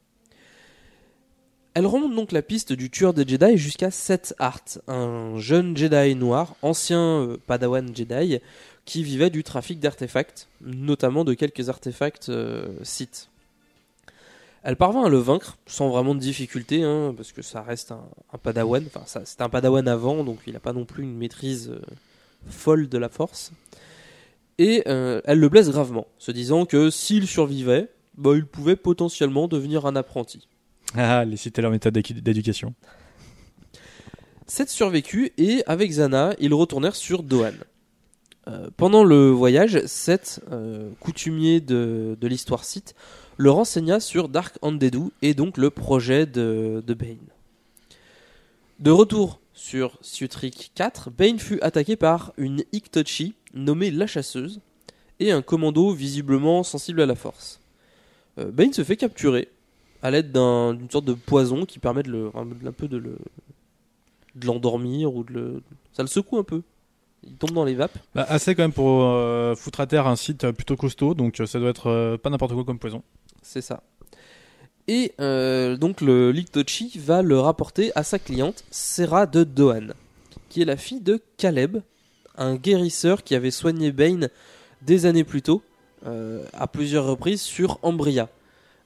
Elle 1.73 1.85
remonte 1.85 2.13
donc 2.13 2.33
la 2.33 2.41
piste 2.41 2.73
du 2.73 2.89
tueur 2.89 3.13
des 3.13 3.25
Jedi 3.25 3.57
jusqu'à 3.57 3.91
Seth 3.91 4.35
Hart, 4.39 4.79
un 4.89 5.39
jeune 5.39 5.77
Jedi 5.77 6.13
noir, 6.13 6.57
ancien 6.61 7.21
euh, 7.21 7.37
Padawan 7.47 7.95
Jedi, 7.95 8.39
qui 8.83 9.05
vivait 9.05 9.29
du 9.29 9.45
trafic 9.45 9.79
d'artefacts, 9.79 10.49
notamment 10.59 11.23
de 11.23 11.33
quelques 11.33 11.69
artefacts 11.69 12.29
Sith. 12.83 13.29
Elle 14.63 14.77
parvint 14.77 15.03
à 15.03 15.09
le 15.09 15.17
vaincre 15.17 15.57
sans 15.65 15.89
vraiment 15.89 16.15
de 16.15 16.19
difficulté, 16.19 16.83
hein, 16.83 17.13
parce 17.15 17.33
que 17.33 17.41
ça 17.41 17.61
reste 17.61 17.91
un, 17.91 18.05
un 18.31 18.37
Padawan. 18.37 18.83
Enfin, 18.95 19.21
c'était 19.25 19.43
un 19.43 19.49
Padawan 19.49 19.87
avant, 19.87 20.23
donc 20.23 20.39
il 20.47 20.53
n'a 20.53 20.59
pas 20.59 20.73
non 20.73 20.85
plus 20.85 21.03
une 21.03 21.17
maîtrise 21.17 21.69
euh, 21.69 21.81
folle 22.47 22.87
de 22.87 22.97
la 22.97 23.09
force. 23.09 23.51
Et 24.57 24.83
euh, 24.87 25.21
elle 25.25 25.39
le 25.39 25.49
blesse 25.49 25.69
gravement, 25.69 26.07
se 26.17 26.31
disant 26.31 26.65
que 26.65 26.89
s'il 26.89 27.27
survivait, 27.27 27.89
bah, 28.17 28.31
il 28.35 28.45
pouvait 28.45 28.75
potentiellement 28.75 29.47
devenir 29.47 29.85
un 29.85 29.95
apprenti. 29.95 30.47
Ah, 30.95 31.25
les 31.25 31.37
citer 31.37 31.61
leur 31.61 31.71
méthode 31.71 31.93
d'éducation. 31.93 32.73
Seth 34.45 34.69
survécut 34.69 35.33
et 35.37 35.63
avec 35.65 35.91
Zana, 35.91 36.35
ils 36.39 36.53
retournèrent 36.53 36.95
sur 36.95 37.23
Dohan. 37.23 37.53
Euh, 38.47 38.69
pendant 38.75 39.03
le 39.03 39.29
voyage, 39.29 39.85
Seth, 39.85 40.41
euh, 40.51 40.91
coutumier 40.99 41.61
de, 41.61 42.17
de 42.19 42.27
l'histoire 42.27 42.65
Sith, 42.65 42.93
le 43.37 43.49
renseigna 43.51 43.99
sur 43.99 44.29
Dark 44.29 44.57
Andedu 44.61 45.09
et 45.21 45.33
donc 45.33 45.57
le 45.57 45.69
projet 45.69 46.25
de, 46.25 46.83
de 46.85 46.93
Bane. 46.93 47.17
De 48.79 48.91
retour 48.91 49.39
sur 49.53 49.97
Sutrik 50.01 50.71
4, 50.75 51.09
Bane 51.11 51.39
fut 51.39 51.59
attaqué 51.61 51.95
par 51.95 52.33
une 52.37 52.63
Iktochi 52.73 53.33
nommée 53.53 53.91
la 53.91 54.07
chasseuse 54.07 54.59
et 55.19 55.31
un 55.31 55.41
commando 55.41 55.91
visiblement 55.93 56.63
sensible 56.63 57.01
à 57.01 57.05
la 57.05 57.15
force. 57.15 57.59
Euh, 58.39 58.51
Bane 58.51 58.73
se 58.73 58.83
fait 58.83 58.97
capturer 58.97 59.47
à 60.01 60.11
l'aide 60.11 60.31
d'un- 60.31 60.73
d'une 60.73 60.89
sorte 60.89 61.05
de 61.05 61.13
poison 61.13 61.65
qui 61.65 61.79
permet 61.79 62.03
de 62.03 62.11
le, 62.11 62.31
un 62.35 62.71
peu 62.71 62.87
de 62.87 62.97
le, 62.97 63.17
de 64.35 64.45
l'endormir 64.47 65.13
ou 65.15 65.23
de 65.23 65.33
le. 65.33 65.61
Ça 65.93 66.01
le 66.03 66.07
secoue 66.09 66.37
un 66.39 66.43
peu. 66.43 66.61
Il 67.25 67.35
tombe 67.35 67.51
dans 67.51 67.63
les 67.63 67.75
vapes. 67.75 67.97
Bah, 68.15 68.25
assez 68.27 68.53
quand 68.53 68.63
même 68.63 68.73
pour 68.73 69.03
euh, 69.03 69.55
foutre 69.55 69.79
à 69.79 69.87
terre 69.87 70.07
un 70.07 70.17
site 70.17 70.51
plutôt 70.51 70.75
costaud, 70.75 71.13
donc 71.13 71.39
euh, 71.39 71.45
ça 71.45 71.57
doit 71.59 71.69
être 71.69 72.17
pas 72.17 72.29
n'importe 72.29 72.53
quoi 72.53 72.65
comme 72.65 72.79
poison. 72.79 73.01
C'est 73.43 73.61
ça. 73.61 73.83
Et 74.87 75.13
euh, 75.19 75.77
donc 75.77 76.01
le 76.01 76.31
Liktochi 76.31 76.91
va 76.97 77.21
le 77.21 77.39
rapporter 77.39 77.91
à 77.95 78.03
sa 78.03 78.19
cliente, 78.19 78.63
Serra 78.69 79.25
de 79.25 79.43
Dohan, 79.43 79.89
qui 80.49 80.61
est 80.61 80.65
la 80.65 80.77
fille 80.77 80.99
de 80.99 81.21
Caleb, 81.37 81.77
un 82.37 82.55
guérisseur 82.55 83.23
qui 83.23 83.35
avait 83.35 83.51
soigné 83.51 83.91
Bane 83.91 84.29
des 84.81 85.05
années 85.05 85.23
plus 85.23 85.41
tôt, 85.41 85.61
euh, 86.05 86.43
à 86.53 86.67
plusieurs 86.67 87.05
reprises 87.05 87.41
sur 87.41 87.79
Ambria. 87.81 88.27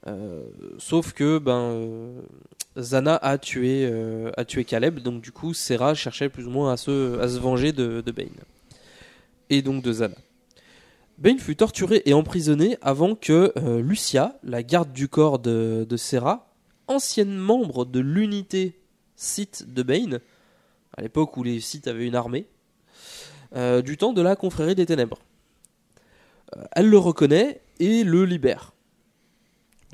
Euh, 0.06 0.42
sauf 0.78 1.12
que 1.12 1.38
ben, 1.38 2.12
Zana 2.78 3.16
a 3.16 3.36
tué, 3.38 3.90
a 4.36 4.44
tué 4.44 4.64
Caleb, 4.64 5.00
donc 5.00 5.20
du 5.20 5.32
coup 5.32 5.52
Serra 5.52 5.94
cherchait 5.94 6.28
plus 6.28 6.46
ou 6.46 6.50
moins 6.50 6.72
à 6.72 6.76
se, 6.76 7.18
à 7.18 7.28
se 7.28 7.38
venger 7.38 7.72
de, 7.72 8.02
de 8.02 8.12
Bane. 8.12 8.28
Et 9.50 9.62
donc 9.62 9.82
de 9.82 9.92
Zana. 9.92 10.14
Bane 11.18 11.40
fut 11.40 11.56
torturé 11.56 12.02
et 12.06 12.14
emprisonné 12.14 12.78
avant 12.80 13.16
que 13.16 13.52
euh, 13.56 13.82
Lucia, 13.82 14.38
la 14.44 14.62
garde 14.62 14.92
du 14.92 15.08
corps 15.08 15.40
de, 15.40 15.84
de 15.88 15.96
Serra, 15.96 16.48
ancienne 16.86 17.36
membre 17.36 17.84
de 17.84 17.98
l'unité 17.98 18.78
Sith 19.16 19.66
de 19.72 19.82
Bane, 19.82 20.20
à 20.96 21.02
l'époque 21.02 21.36
où 21.36 21.42
les 21.42 21.58
Sith 21.58 21.88
avaient 21.88 22.06
une 22.06 22.14
armée, 22.14 22.46
euh, 23.56 23.82
du 23.82 23.96
temps 23.96 24.12
de 24.12 24.22
la 24.22 24.36
confrérie 24.36 24.76
des 24.76 24.86
ténèbres. 24.86 25.18
Euh, 26.56 26.64
elle 26.72 26.88
le 26.88 26.98
reconnaît 26.98 27.62
et 27.80 28.04
le 28.04 28.24
libère. 28.24 28.72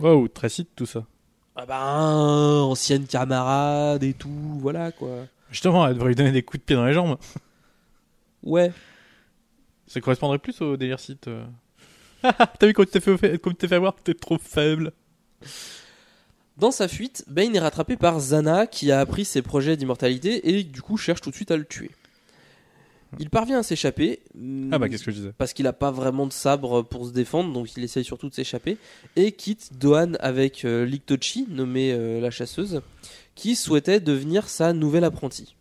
Waouh, 0.00 0.28
très 0.28 0.50
site 0.50 0.70
tout 0.76 0.86
ça. 0.86 1.06
Ah 1.56 1.64
ben, 1.64 2.64
ancienne 2.64 3.06
camarade 3.06 4.02
et 4.02 4.12
tout, 4.12 4.58
voilà 4.58 4.92
quoi. 4.92 5.26
Justement, 5.50 5.86
elle 5.86 5.94
devrait 5.94 6.08
lui 6.08 6.16
donner 6.16 6.32
des 6.32 6.42
coups 6.42 6.60
de 6.60 6.64
pied 6.64 6.76
dans 6.76 6.84
les 6.84 6.92
jambes. 6.92 7.16
Ouais. 8.42 8.72
Ça 9.94 10.00
correspondrait 10.00 10.40
plus 10.40 10.60
au 10.60 10.76
délire 10.76 10.98
site. 10.98 11.28
euh. 11.28 11.44
T'as 12.22 12.66
vu 12.66 12.74
tu 12.74 12.86
t'es 12.86 12.98
fait, 12.98 13.38
tu 13.38 13.74
avoir 13.74 13.94
T'es 13.94 14.14
trop 14.14 14.38
faible. 14.38 14.90
Dans 16.56 16.72
sa 16.72 16.88
fuite, 16.88 17.24
Bane 17.28 17.54
est 17.54 17.60
rattrapé 17.60 17.96
par 17.96 18.18
Zana 18.18 18.66
qui 18.66 18.90
a 18.90 18.98
appris 18.98 19.24
ses 19.24 19.40
projets 19.40 19.76
d'immortalité 19.76 20.50
et 20.50 20.64
du 20.64 20.82
coup 20.82 20.96
cherche 20.96 21.20
tout 21.20 21.30
de 21.30 21.36
suite 21.36 21.52
à 21.52 21.56
le 21.56 21.64
tuer. 21.64 21.92
Il 23.20 23.30
parvient 23.30 23.60
à 23.60 23.62
s'échapper. 23.62 24.18
Ah 24.72 24.80
bah 24.80 24.88
qu'est-ce 24.88 25.04
que 25.04 25.12
je 25.12 25.16
disais 25.18 25.32
parce 25.38 25.52
qu'il 25.52 25.62
n'a 25.62 25.72
pas 25.72 25.92
vraiment 25.92 26.26
de 26.26 26.32
sabre 26.32 26.82
pour 26.82 27.06
se 27.06 27.12
défendre, 27.12 27.52
donc 27.52 27.76
il 27.76 27.84
essaye 27.84 28.02
surtout 28.02 28.28
de 28.28 28.34
s'échapper, 28.34 28.78
et 29.14 29.30
quitte 29.30 29.78
Dohan 29.78 30.14
avec 30.18 30.64
euh, 30.64 30.84
Liktochi, 30.84 31.46
nommée 31.48 31.92
euh, 31.92 32.20
la 32.20 32.32
chasseuse, 32.32 32.82
qui 33.36 33.54
souhaitait 33.54 34.00
devenir 34.00 34.48
sa 34.48 34.72
nouvelle 34.72 35.04
apprentie. 35.04 35.54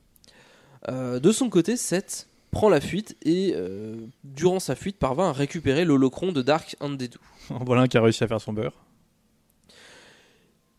Euh, 0.90 1.20
de 1.20 1.32
son 1.32 1.52
côté, 1.52 1.78
Seth 1.78 2.28
prend 2.54 2.70
la 2.70 2.80
fuite 2.80 3.18
et, 3.24 3.52
euh, 3.56 3.98
durant 4.24 4.62
sa 4.62 4.76
fuite, 4.76 4.98
parvint 4.98 5.30
à 5.30 5.34
récupérer 5.34 5.84
l'holocron 5.84 6.32
de 6.32 6.42
Dark 6.42 6.78
Andedu. 6.80 7.18
Voilà 7.50 7.82
un 7.82 7.88
qui 7.88 7.98
a 7.98 8.02
réussi 8.02 8.24
à 8.24 8.28
faire 8.30 8.40
son 8.40 8.54
beurre. 8.54 8.74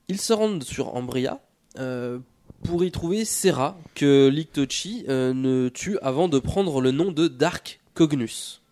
Ils 0.08 0.20
se 0.20 0.32
rendent 0.32 0.62
sur 0.62 0.94
Ambria 0.94 1.40
euh, 1.78 2.18
pour 2.62 2.84
y 2.84 2.90
trouver 2.90 3.24
Serra, 3.24 3.76
que 3.94 4.28
Liktochi 4.28 5.04
euh, 5.08 5.34
ne 5.34 5.68
tue 5.68 5.98
avant 6.00 6.28
de 6.28 6.38
prendre 6.38 6.80
le 6.80 6.92
nom 6.92 7.12
de 7.12 7.28
Dark 7.28 7.80
Cognus. 7.92 8.62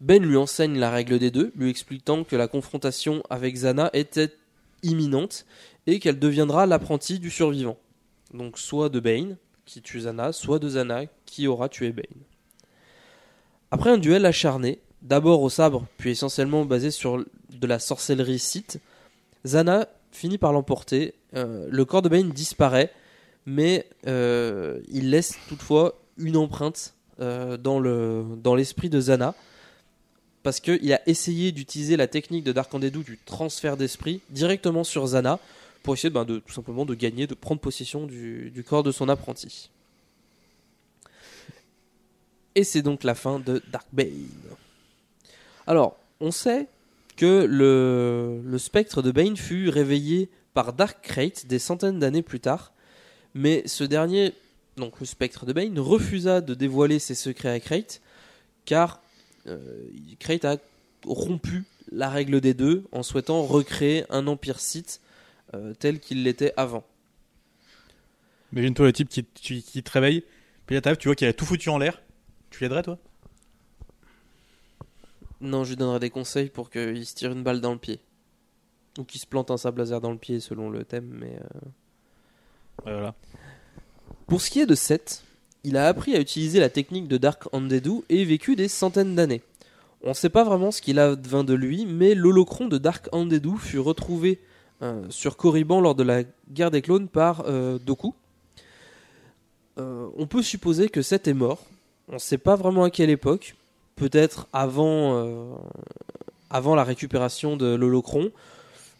Ben 0.00 0.22
lui 0.22 0.36
enseigne 0.36 0.78
la 0.78 0.90
règle 0.90 1.18
des 1.18 1.30
deux, 1.30 1.52
lui 1.56 1.68
expliquant 1.68 2.24
que 2.24 2.36
la 2.36 2.48
confrontation 2.48 3.22
avec 3.28 3.54
Zana 3.56 3.90
était 3.92 4.32
imminente 4.82 5.44
et 5.86 5.98
qu'elle 5.98 6.18
deviendra 6.18 6.64
l'apprentie 6.64 7.18
du 7.18 7.30
survivant. 7.30 7.76
Donc 8.32 8.58
soit 8.58 8.88
de 8.88 9.00
Bane 9.00 9.36
qui 9.70 9.82
tue 9.82 10.00
Zana, 10.00 10.32
soit 10.32 10.58
de 10.58 10.68
Zana 10.68 11.02
qui 11.26 11.46
aura 11.46 11.68
tué 11.68 11.92
Bane. 11.92 12.04
Après 13.70 13.90
un 13.90 13.98
duel 13.98 14.26
acharné, 14.26 14.80
d'abord 15.00 15.42
au 15.42 15.48
sabre, 15.48 15.86
puis 15.96 16.10
essentiellement 16.10 16.64
basé 16.64 16.90
sur 16.90 17.24
de 17.50 17.66
la 17.68 17.78
sorcellerie 17.78 18.40
Sith, 18.40 18.80
Zana 19.46 19.86
finit 20.10 20.38
par 20.38 20.52
l'emporter. 20.52 21.14
Euh, 21.36 21.68
le 21.70 21.84
corps 21.84 22.02
de 22.02 22.08
Bane 22.08 22.30
disparaît, 22.30 22.92
mais 23.46 23.86
euh, 24.08 24.80
il 24.88 25.10
laisse 25.10 25.38
toutefois 25.48 25.94
une 26.18 26.36
empreinte 26.36 26.94
euh, 27.20 27.56
dans 27.56 27.78
le 27.78 28.24
dans 28.42 28.56
l'esprit 28.56 28.90
de 28.90 29.00
Zana 29.00 29.34
parce 30.42 30.58
qu'il 30.58 30.92
a 30.92 31.00
essayé 31.08 31.52
d'utiliser 31.52 31.96
la 31.96 32.08
technique 32.08 32.44
de 32.44 32.52
Dark 32.52 32.74
Andedou 32.74 33.02
du 33.02 33.18
transfert 33.24 33.76
d'esprit 33.76 34.20
directement 34.30 34.84
sur 34.84 35.06
Zana 35.06 35.38
pour 35.82 35.94
essayer 35.94 36.10
ben, 36.10 36.24
de 36.24 36.38
tout 36.38 36.52
simplement 36.52 36.84
de 36.84 36.94
gagner, 36.94 37.26
de 37.26 37.34
prendre 37.34 37.60
possession 37.60 38.06
du, 38.06 38.64
corps 38.66 38.82
de 38.82 38.92
son 38.92 39.08
apprenti. 39.08 39.70
Et 42.54 42.64
c'est 42.64 42.82
donc 42.82 43.04
la 43.04 43.14
fin 43.14 43.38
de 43.38 43.62
Dark 43.70 43.86
Bane. 43.92 44.28
Alors, 45.66 45.96
on 46.20 46.30
sait 46.30 46.68
que 47.16 47.46
le, 47.48 48.58
spectre 48.58 49.02
de 49.02 49.10
Bane 49.10 49.36
fut 49.36 49.68
réveillé 49.68 50.28
par 50.52 50.72
Dark 50.72 50.98
Crate 51.02 51.46
des 51.46 51.58
centaines 51.58 52.00
d'années 52.00 52.22
plus 52.22 52.40
tard, 52.40 52.72
mais 53.34 53.62
ce 53.66 53.84
dernier, 53.84 54.34
donc 54.76 54.98
le 55.00 55.06
spectre 55.06 55.46
de 55.46 55.52
Bane, 55.52 55.78
refusa 55.78 56.40
de 56.40 56.54
dévoiler 56.54 56.98
ses 56.98 57.14
secrets 57.14 57.50
à 57.50 57.60
Crate, 57.60 58.00
car 58.64 59.00
euh, 59.46 59.58
Crate 60.18 60.44
a 60.44 60.56
rompu 61.06 61.64
la 61.92 62.10
règle 62.10 62.40
des 62.40 62.54
deux 62.54 62.84
en 62.92 63.02
souhaitant 63.02 63.42
recréer 63.42 64.04
un 64.10 64.26
empire 64.26 64.60
Sith 64.60 65.00
euh, 65.00 65.09
tel 65.78 66.00
qu'il 66.00 66.22
l'était 66.22 66.52
avant. 66.56 66.84
Imagine-toi 68.52 68.86
le 68.86 68.92
type 68.92 69.08
qui, 69.08 69.24
qui, 69.24 69.62
qui 69.62 69.82
te 69.82 69.90
réveille, 69.92 70.24
puis 70.66 70.74
là 70.78 70.96
tu 70.96 71.08
vois 71.08 71.14
qu'il 71.14 71.28
a 71.28 71.32
tout 71.32 71.44
foutu 71.44 71.68
en 71.68 71.78
l'air. 71.78 72.02
Tu 72.50 72.62
l'aiderais 72.62 72.82
toi? 72.82 72.98
Non, 75.40 75.64
je 75.64 75.70
lui 75.70 75.76
donnerais 75.76 76.00
des 76.00 76.10
conseils 76.10 76.50
pour 76.50 76.68
qu'il 76.70 77.06
se 77.06 77.14
tire 77.14 77.32
une 77.32 77.42
balle 77.42 77.60
dans 77.60 77.72
le 77.72 77.78
pied. 77.78 78.00
Ou 78.98 79.04
qu'il 79.04 79.20
se 79.20 79.26
plante 79.26 79.50
un 79.50 79.56
sable 79.56 79.80
laser 79.80 80.00
dans 80.00 80.10
le 80.10 80.18
pied 80.18 80.40
selon 80.40 80.68
le 80.68 80.84
thème, 80.84 81.06
mais... 81.06 81.36
euh, 81.36 81.60
Ouais, 82.84 82.92
Voilà. 82.92 83.14
Pour 84.26 84.40
ce 84.40 84.50
qui 84.50 84.60
est 84.60 84.66
de 84.66 84.74
Seth, 84.74 85.22
il 85.64 85.76
a 85.76 85.86
appris 85.88 86.14
à 86.14 86.20
utiliser 86.20 86.60
la 86.60 86.68
technique 86.68 87.08
de 87.08 87.16
Dark 87.16 87.44
Andedou 87.52 88.04
et 88.08 88.24
vécu 88.24 88.56
des 88.56 88.68
centaines 88.68 89.14
d'années. 89.14 89.42
On 90.02 90.10
ne 90.10 90.14
sait 90.14 90.28
pas 90.30 90.44
vraiment 90.44 90.70
ce 90.70 90.82
qu'il 90.82 90.98
advint 90.98 91.44
de 91.44 91.54
lui, 91.54 91.86
mais 91.86 92.14
l'holocron 92.14 92.66
de 92.66 92.78
Dark 92.78 93.08
Andedou 93.12 93.56
fut 93.56 93.78
retrouvé 93.78 94.40
euh, 94.40 94.49
sur 95.10 95.36
Korriban 95.36 95.80
lors 95.80 95.94
de 95.94 96.02
la 96.02 96.22
guerre 96.50 96.70
des 96.70 96.82
clones 96.82 97.08
par 97.08 97.44
euh, 97.46 97.78
Doku. 97.78 98.14
Euh, 99.78 100.06
on 100.16 100.26
peut 100.26 100.42
supposer 100.42 100.88
que 100.88 101.02
Seth 101.02 101.28
est 101.28 101.34
mort. 101.34 101.64
On 102.08 102.14
ne 102.14 102.18
sait 102.18 102.38
pas 102.38 102.56
vraiment 102.56 102.84
à 102.84 102.90
quelle 102.90 103.10
époque. 103.10 103.54
Peut-être 103.96 104.48
avant, 104.52 105.14
euh, 105.16 105.52
avant 106.50 106.74
la 106.74 106.84
récupération 106.84 107.56
de 107.56 107.74
l'holocron. 107.74 108.30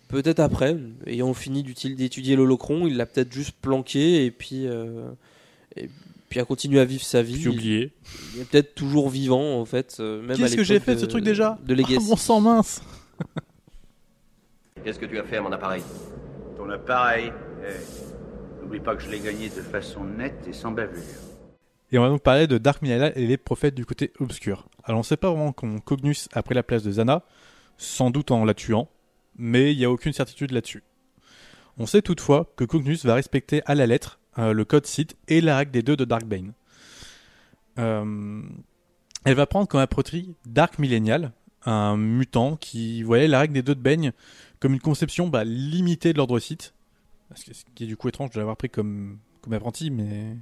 Peut-être 0.08 0.40
après, 0.40 0.76
ayant 1.06 1.32
fini 1.34 1.62
d'étudier 1.62 2.37
l'holocron, 2.37 2.87
il 2.87 2.96
l'a 2.96 3.06
peut-être 3.06 3.32
juste 3.32 3.52
planqué 3.62 4.25
et 4.25 4.30
puis, 4.30 4.66
euh, 4.66 5.08
et 5.76 5.88
puis 6.28 6.40
a 6.40 6.44
continué 6.44 6.80
à 6.80 6.84
vivre 6.84 7.04
sa 7.04 7.22
vie. 7.22 7.46
Oublié. 7.49 7.92
Il 8.34 8.40
est 8.42 8.44
peut-être 8.44 8.75
toujours 8.75 9.08
vivant 9.08 9.60
en 9.60 9.64
fait. 9.64 9.96
euh, 10.00 10.26
Qu'est-ce 10.37 10.56
que 10.56 10.64
j'ai 10.64 10.80
fait 10.80 10.96
de- 10.96 11.00
ce 11.00 11.06
truc 11.06 11.22
déjà 11.25 11.58
De 11.64 11.75
Legacy. 11.75 11.96
Ah, 12.00 12.04
Mon 12.08 12.16
sang 12.16 12.40
mince 12.40 12.82
Qu'est-ce 14.84 14.99
que 14.99 15.06
tu 15.06 15.18
as 15.18 15.25
fait 15.25 15.37
à 15.37 15.42
mon 15.42 15.52
appareil 15.52 15.82
Ton 16.56 16.70
appareil, 16.70 17.32
eh, 17.62 18.62
n'oublie 18.62 18.80
pas 18.80 18.96
que 18.96 19.02
je 19.02 19.10
l'ai 19.10 19.20
gagné 19.20 19.49
de 19.49 19.60
façon 19.60 20.04
nette 20.04 20.46
et 20.49 20.52
sans 20.52 20.70
bavure. 20.70 21.02
Et 21.92 21.99
on 21.99 22.02
va 22.02 22.08
donc 22.08 22.22
parler 22.22 22.46
de 22.46 22.56
Dark 22.56 22.80
Millennial 22.80 23.12
et 23.16 23.26
les 23.26 23.37
prophètes 23.37 23.75
du 23.75 23.84
côté 23.84 24.12
obscur. 24.20 24.68
Alors 24.84 25.00
on 25.00 25.02
sait 25.02 25.16
pas 25.16 25.28
vraiment 25.28 25.52
comment 25.52 25.81
Cognus 25.81 26.28
a 26.33 26.42
pris 26.42 26.55
la 26.55 26.62
place 26.62 26.83
de 26.83 26.92
Zana, 26.92 27.24
sans 27.76 28.11
doute 28.11 28.31
en 28.31 28.44
la 28.44 28.55
tuant, 28.55 28.88
mais 29.37 29.72
il 29.72 29.78
n'y 29.78 29.85
a 29.85 29.90
aucune 29.90 30.12
certitude 30.12 30.52
là-dessus. 30.52 30.83
On 31.76 31.87
sait 31.87 32.02
toutefois 32.02 32.52
que 32.57 32.64
Cognus 32.64 33.05
va 33.05 33.14
respecter 33.14 33.62
à 33.66 33.74
la 33.74 33.87
lettre 33.87 34.18
euh, 34.38 34.52
le 34.52 34.64
code 34.64 34.87
Sith 34.87 35.16
et 35.28 35.40
la 35.40 35.59
règle 35.59 35.72
des 35.72 35.83
deux 35.83 35.96
de 35.96 36.05
Darkbane. 36.05 36.52
Euh, 37.78 38.42
elle 39.24 39.35
va 39.35 39.46
prendre 39.46 39.68
comme 39.68 39.81
apprenti 39.81 40.35
Dark 40.46 40.78
Millennial, 40.78 41.33
un 41.66 41.96
mutant 41.96 42.57
qui 42.57 43.02
voyait 43.02 43.28
la 43.28 43.40
règle 43.40 43.55
des 43.55 43.62
deux 43.62 43.74
de 43.74 43.81
Bane 43.81 44.12
comme 44.61 44.75
une 44.75 44.81
conception 44.81 45.29
bah, 45.29 45.44
limitée 45.44 46.12
de 46.12 46.18
l'ordre 46.18 46.38
Sith, 46.38 46.75
ce 47.35 47.51
qui 47.75 47.85
est 47.85 47.87
du 47.87 47.96
coup 47.96 48.09
étrange 48.09 48.31
de 48.31 48.38
l'avoir 48.38 48.57
pris 48.57 48.70
comme, 48.70 49.18
comme 49.40 49.53
apprenti, 49.55 49.90
mais 49.90 50.37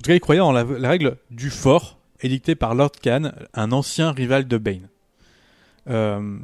en 0.00 0.02
tout 0.02 0.08
cas, 0.08 0.14
il 0.14 0.20
croyait 0.20 0.40
en 0.40 0.52
la, 0.52 0.64
règle 0.88 1.18
du 1.30 1.50
fort, 1.50 1.98
édictée 2.22 2.54
par 2.54 2.74
Lord 2.74 2.92
Khan, 3.02 3.32
un 3.52 3.70
ancien 3.70 4.12
rival 4.12 4.48
de 4.48 4.56
Bane. 4.56 4.88
Euh, 5.88 6.38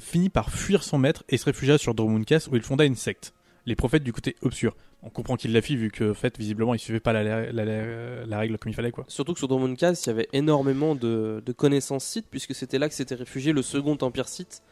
finit 0.00 0.30
par 0.30 0.50
fuir 0.50 0.82
son 0.82 0.96
maître 0.96 1.24
et 1.28 1.36
se 1.36 1.44
réfugia 1.44 1.76
sur 1.76 1.94
Dromundcast 1.94 2.48
où 2.48 2.56
il 2.56 2.62
fonda 2.62 2.86
une 2.86 2.94
secte, 2.94 3.34
les 3.66 3.76
prophètes 3.76 4.02
du 4.02 4.14
côté 4.14 4.36
obscur. 4.40 4.74
On 5.02 5.10
comprend 5.10 5.36
qu'il 5.36 5.52
l'a 5.52 5.60
fait 5.60 5.74
vu 5.74 5.90
que, 5.90 6.12
en 6.12 6.14
fait, 6.14 6.38
visiblement, 6.38 6.72
il 6.72 6.78
suivait 6.78 7.00
pas 7.00 7.12
la, 7.12 7.52
la- 7.52 8.38
règle 8.38 8.56
comme 8.56 8.72
il 8.72 8.74
fallait, 8.74 8.90
quoi. 8.90 9.04
Surtout 9.08 9.34
que 9.34 9.38
sur 9.38 9.48
Drummondcast, 9.48 10.06
il 10.06 10.08
y 10.08 10.12
avait 10.12 10.28
énormément 10.32 10.94
de, 10.94 11.42
connaissances 11.54 12.06
Sith, 12.06 12.26
puisque 12.30 12.54
c'était 12.54 12.78
là 12.78 12.88
que 12.88 12.94
s'était 12.94 13.14
réfugié 13.14 13.52
le 13.52 13.60
second 13.60 13.98
empire 14.00 14.28
Sith, 14.28 14.62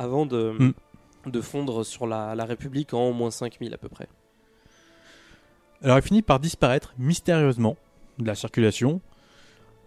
avant 0.00 0.24
de, 0.26 0.56
Mm. 0.58 0.72
de 1.30 1.40
fondre 1.40 1.84
sur 1.84 2.06
la, 2.06 2.34
la 2.34 2.44
République 2.46 2.94
en 2.94 3.12
moins 3.12 3.30
5000 3.30 3.74
à 3.74 3.78
peu 3.78 3.88
près. 3.88 4.08
Alors, 5.82 5.98
il 5.98 6.02
finit 6.02 6.22
par 6.22 6.40
disparaître 6.40 6.94
mystérieusement 6.98 7.76
de 8.18 8.26
la 8.26 8.34
circulation, 8.34 9.00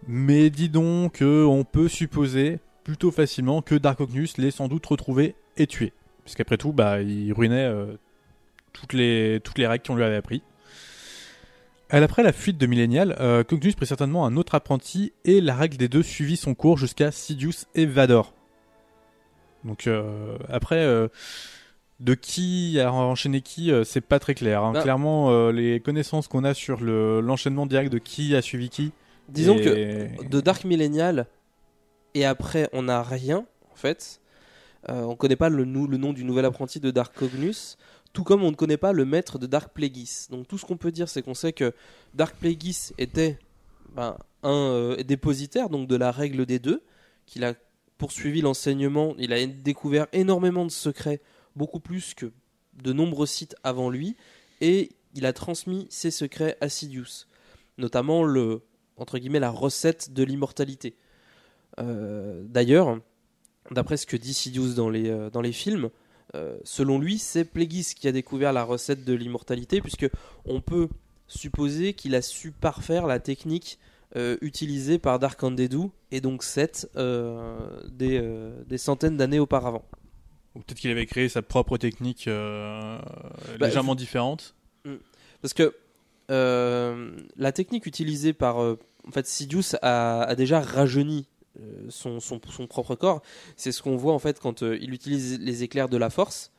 mais 0.06 0.50
dis 0.50 0.68
donc 0.68 1.18
on 1.20 1.64
peut 1.64 1.88
supposer 1.88 2.60
plutôt 2.84 3.10
facilement 3.10 3.62
que 3.62 3.74
Dark 3.74 4.00
Ognus 4.00 4.38
l'ait 4.38 4.50
sans 4.50 4.68
doute 4.68 4.86
retrouvé 4.86 5.34
et 5.56 5.66
tué. 5.66 5.92
Puisqu'après 6.24 6.56
tout, 6.58 6.72
bah, 6.72 7.00
il 7.00 7.32
ruinait 7.32 7.64
euh, 7.66 7.96
toutes, 8.72 8.92
les, 8.92 9.40
toutes 9.42 9.58
les 9.58 9.66
règles 9.66 9.84
qu'on 9.86 9.94
lui 9.96 10.04
avait 10.04 10.16
appris. 10.16 10.42
Elle, 11.88 12.02
après 12.02 12.22
la 12.22 12.32
fuite 12.32 12.58
de 12.58 12.66
Millennial, 12.66 13.16
euh, 13.20 13.44
Cognus 13.44 13.74
prit 13.74 13.86
certainement 13.86 14.26
un 14.26 14.36
autre 14.36 14.54
apprenti 14.54 15.12
et 15.24 15.40
la 15.40 15.54
règle 15.54 15.76
des 15.76 15.88
deux 15.88 16.02
suivit 16.02 16.36
son 16.36 16.54
cours 16.54 16.78
jusqu'à 16.78 17.10
Sidious 17.10 17.66
et 17.74 17.86
Vador. 17.86 18.32
Donc 19.64 19.86
euh, 19.86 20.36
après, 20.48 20.78
euh, 20.84 21.08
de 22.00 22.14
qui 22.14 22.78
a 22.80 22.92
enchaîné 22.92 23.40
qui, 23.40 23.70
euh, 23.70 23.84
c'est 23.84 24.00
pas 24.00 24.18
très 24.18 24.34
clair. 24.34 24.62
hein. 24.62 24.72
Bah. 24.72 24.82
Clairement, 24.82 25.30
euh, 25.30 25.52
les 25.52 25.80
connaissances 25.80 26.28
qu'on 26.28 26.44
a 26.44 26.52
sur 26.54 26.80
le- 26.80 27.20
l'enchaînement 27.20 27.66
direct 27.66 27.92
de 27.92 27.98
qui 27.98 28.34
a 28.36 28.42
suivi 28.42 28.68
qui. 28.68 28.92
Disons 29.28 29.56
et- 29.58 29.62
que 30.18 30.28
de 30.28 30.40
Dark 30.40 30.64
Millennial 30.64 31.26
et 32.14 32.24
après 32.26 32.68
on 32.72 32.82
n'a 32.82 33.02
rien 33.02 33.46
en 33.72 33.76
fait. 33.76 34.20
Euh, 34.90 35.02
on 35.04 35.16
connaît 35.16 35.36
pas 35.36 35.48
le, 35.48 35.64
nom 35.64 36.12
du 36.12 36.24
nouvel 36.24 36.44
apprenti 36.44 36.78
de 36.78 36.90
Dark 36.90 37.16
Cognus, 37.16 37.78
tout 38.12 38.22
comme 38.22 38.42
on 38.44 38.50
ne 38.50 38.56
connaît 38.56 38.76
pas 38.76 38.92
le 38.92 39.06
maître 39.06 39.38
de 39.38 39.46
Dark 39.46 39.72
Plagueis. 39.72 40.28
Donc 40.30 40.46
tout 40.46 40.58
ce 40.58 40.66
qu'on 40.66 40.76
peut 40.76 40.92
dire 40.92 41.08
c'est 41.08 41.22
qu'on 41.22 41.32
sait 41.32 41.54
que 41.54 41.72
Dark 42.12 42.36
Plagueis 42.36 42.92
était 42.98 43.38
ben, 43.96 44.18
un 44.42 44.96
dépositaire 45.06 45.70
donc 45.70 45.88
de 45.88 45.96
la 45.96 46.10
règle 46.10 46.44
des 46.44 46.58
deux, 46.58 46.82
qu'il 47.24 47.44
a 47.44 47.54
poursuivi 47.98 48.40
l'enseignement, 48.40 49.14
il 49.18 49.32
a 49.32 49.46
découvert 49.46 50.06
énormément 50.12 50.64
de 50.64 50.70
secrets, 50.70 51.20
beaucoup 51.56 51.80
plus 51.80 52.14
que 52.14 52.32
de 52.74 52.92
nombreux 52.92 53.26
sites 53.26 53.56
avant 53.62 53.90
lui, 53.90 54.16
et 54.60 54.90
il 55.14 55.26
a 55.26 55.32
transmis 55.32 55.86
ses 55.90 56.10
secrets 56.10 56.56
à 56.60 56.68
Sidious, 56.68 57.26
notamment 57.78 58.24
le 58.24 58.62
la 58.96 59.50
recette 59.50 60.12
de 60.12 60.22
l'immortalité. 60.22 60.96
Euh, 61.80 62.44
D'ailleurs, 62.46 63.00
d'après 63.70 63.96
ce 63.96 64.06
que 64.06 64.16
dit 64.16 64.34
Sidious 64.34 64.74
dans 64.74 64.88
les, 64.88 65.08
euh, 65.08 65.52
films, 65.52 65.90
euh, 66.34 66.58
selon 66.64 66.98
lui, 66.98 67.18
c'est 67.18 67.44
Plagueis 67.44 67.94
qui 67.96 68.08
a 68.08 68.12
découvert 68.12 68.52
la 68.52 68.64
recette 68.64 69.04
de 69.04 69.12
l'immortalité, 69.12 69.80
puisque 69.80 70.08
on 70.44 70.60
peut 70.60 70.88
supposer 71.26 71.94
qu'il 71.94 72.14
a 72.14 72.22
su 72.22 72.52
parfaire 72.52 73.06
la 73.06 73.18
technique 73.18 73.78
euh, 74.16 74.36
utilisée 74.40 74.98
par 74.98 75.18
Dark 75.18 75.42
Andedou 75.42 75.92
et 76.10 76.20
donc 76.20 76.42
Seth 76.42 76.88
euh, 76.96 77.58
des, 77.88 78.18
euh, 78.22 78.62
des 78.66 78.78
centaines 78.78 79.16
d'années 79.16 79.40
auparavant. 79.40 79.84
Ou 80.54 80.60
peut-être 80.60 80.78
qu'il 80.78 80.90
avait 80.90 81.06
créé 81.06 81.28
sa 81.28 81.42
propre 81.42 81.76
technique 81.78 82.28
euh, 82.28 82.98
Bah, 83.58 83.66
légèrement 83.66 83.94
différente. 83.94 84.54
Parce 85.42 85.54
que 85.54 85.74
la 86.28 87.52
technique 87.52 87.86
utilisée 87.86 88.32
par 88.32 88.58
en 88.58 89.10
fait 89.12 89.26
Sidious 89.26 89.74
a, 89.82 90.22
a 90.22 90.34
déjà 90.34 90.60
rajeuni 90.60 91.26
son, 91.88 92.20
son, 92.20 92.40
son 92.48 92.66
propre 92.66 92.94
corps. 92.94 93.22
C'est 93.56 93.72
ce 93.72 93.82
qu'on 93.82 93.96
voit 93.96 94.12
en 94.12 94.18
fait 94.18 94.40
quand 94.40 94.62
euh, 94.62 94.78
il 94.80 94.92
utilise 94.92 95.38
les 95.40 95.62
éclairs 95.62 95.88
de 95.88 95.96
la 95.96 96.10
force. 96.10 96.52